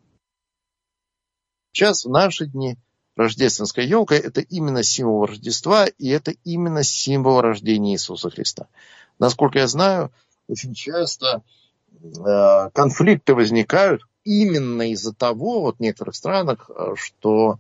Сейчас, 1.73 2.05
в 2.05 2.11
наши 2.11 2.47
дни, 2.47 2.77
рождественская 3.17 3.85
елка– 3.85 4.15
это 4.17 4.41
именно 4.41 4.83
символ 4.83 5.27
Рождества, 5.27 5.87
и 5.87 6.09
это 6.09 6.33
именно 6.45 6.83
символ 6.83 7.41
рождения 7.41 7.95
Иисуса 7.95 8.29
Христа. 8.29 8.67
Насколько 9.19 9.61
я 9.61 9.69
знаю, 9.69 10.13
очень 10.49 10.75
часто 10.75 11.43
э, 11.93 12.71
конфликты 12.75 13.35
возникают 13.35 14.03
именно 14.25 14.91
из-за 14.91 15.15
того, 15.15 15.63
вот 15.63 15.77
в 15.77 15.81
некоторых 15.81 16.17
странах, 16.17 16.69
что 16.97 17.59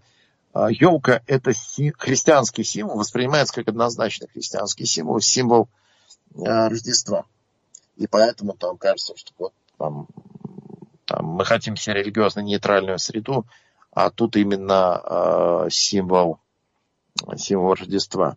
елка– 0.52 1.22
это 1.26 1.52
христианский 1.96 2.64
символ, 2.64 2.98
воспринимается 2.98 3.54
как 3.54 3.68
однозначно 3.68 4.26
христианский 4.26 4.84
символ, 4.84 5.20
символ 5.20 5.68
э, 6.34 6.40
Рождества. 6.44 7.26
И 7.96 8.06
поэтому 8.06 8.54
там 8.54 8.76
кажется, 8.76 9.14
что 9.16 9.32
вот 9.38 9.52
там, 9.78 10.08
там 11.04 11.26
мы 11.26 11.44
хотим 11.44 11.76
себе 11.76 11.96
религиозно-нейтральную 11.96 12.98
среду, 12.98 13.46
а 13.92 14.10
тут 14.10 14.36
именно 14.36 15.00
э, 15.04 15.70
символ, 15.70 16.38
символ 17.36 17.74
Рождества. 17.74 18.36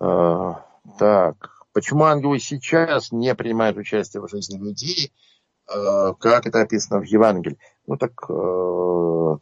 Э, 0.00 0.54
так, 0.98 1.66
почему 1.72 2.04
ангелы 2.04 2.38
сейчас 2.38 3.12
не 3.12 3.34
принимают 3.34 3.76
участие 3.76 4.22
в 4.22 4.28
жизни 4.28 4.58
людей, 4.58 5.12
э, 5.68 6.14
как 6.18 6.46
это 6.46 6.62
описано 6.62 7.00
в 7.00 7.04
Евангелии? 7.04 7.58
Ну 7.86 7.96
так 7.96 8.12
э, 8.28 9.36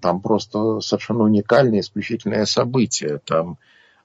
там 0.00 0.20
просто 0.20 0.80
совершенно 0.80 1.24
уникальное, 1.24 1.80
исключительное 1.80 2.44
событие. 2.44 3.18
Там 3.24 3.58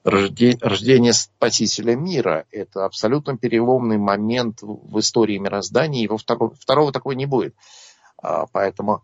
рождение 0.06 1.12
Спасителя 1.12 1.96
мира. 1.96 2.46
Это 2.52 2.84
абсолютно 2.84 3.36
переломный 3.36 3.98
момент 3.98 4.58
в 4.62 4.98
истории 5.00 5.38
мироздания, 5.38 6.02
его 6.02 6.16
второго, 6.16 6.54
второго 6.54 6.92
такого 6.92 7.12
не 7.12 7.26
будет. 7.26 7.54
А, 8.22 8.46
поэтому 8.46 9.02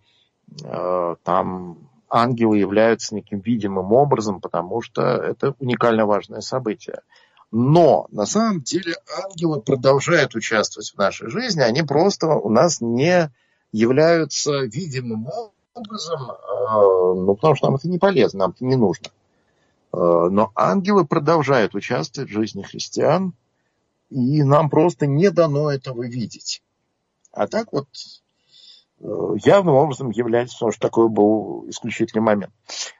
а, 0.64 1.16
там 1.24 1.88
ангелы 2.08 2.58
являются 2.58 3.14
неким 3.14 3.40
видимым 3.40 3.92
образом, 3.92 4.40
потому 4.40 4.80
что 4.80 5.02
это 5.02 5.54
уникально 5.58 6.06
важное 6.06 6.40
событие. 6.40 7.00
Но 7.50 8.06
на 8.10 8.24
самом 8.24 8.60
деле 8.60 8.94
ангелы 9.24 9.60
продолжают 9.60 10.34
участвовать 10.34 10.90
в 10.90 10.98
нашей 10.98 11.28
жизни, 11.30 11.62
они 11.62 11.82
просто 11.82 12.28
у 12.28 12.48
нас 12.48 12.80
не 12.80 13.30
являются 13.72 14.60
видимым 14.60 15.26
образом, 15.74 16.30
а, 16.30 16.80
ну, 16.80 17.34
потому 17.34 17.56
что 17.56 17.66
нам 17.66 17.74
это 17.74 17.88
не 17.88 17.98
полезно, 17.98 18.40
нам 18.40 18.50
это 18.52 18.64
не 18.64 18.76
нужно. 18.76 19.08
Э, 19.92 20.28
но 20.30 20.52
ангелы 20.54 21.04
продолжают 21.04 21.74
участвовать 21.74 22.30
в 22.30 22.32
жизни 22.32 22.62
христиан, 22.62 23.34
и 24.10 24.42
нам 24.42 24.70
просто 24.70 25.06
не 25.06 25.30
дано 25.30 25.70
этого 25.70 26.06
видеть. 26.06 26.62
А 27.30 27.46
так 27.46 27.72
вот 27.72 27.88
э, 29.00 29.34
явным 29.44 29.74
образом 29.74 30.08
является, 30.10 30.56
потому 30.56 30.72
что 30.72 30.80
такой 30.80 31.08
был 31.08 31.68
исключительный 31.68 32.22
момент. 32.22 32.54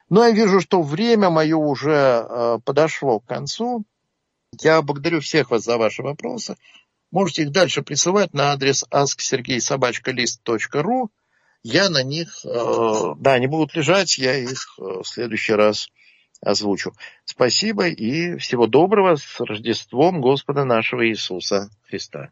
Но 0.09 0.23
я 0.25 0.31
вижу, 0.31 0.61
что 0.61 0.83
время 0.83 1.31
мое 1.31 1.57
уже 1.57 2.27
э, 2.29 2.59
подошло 2.63 3.19
к 3.19 3.25
концу. 3.25 3.83
Я 4.61 4.83
благодарю 4.83 5.19
всех 5.19 5.49
вас 5.49 5.63
за 5.63 5.77
ваши 5.77 6.03
вопросы. 6.03 6.57
Можете 7.09 7.41
их 7.43 7.51
дальше 7.51 7.81
присылать 7.81 8.33
на 8.33 8.51
адрес 8.51 8.85
asksergeysobachkalist.ru. 8.91 11.07
Я 11.63 11.89
на 11.89 12.03
них, 12.03 12.41
да, 12.43 13.33
они 13.33 13.47
будут 13.47 13.73
лежать, 13.73 14.17
я 14.17 14.35
их 14.35 14.77
в 14.77 15.05
следующий 15.05 15.53
раз 15.53 15.87
озвучу. 16.43 16.93
Спасибо 17.25 17.87
и 17.87 18.37
всего 18.37 18.67
доброго 18.67 19.15
с 19.15 19.39
Рождеством 19.39 20.21
Господа 20.21 20.65
нашего 20.65 21.07
Иисуса 21.07 21.69
Христа. 21.87 22.31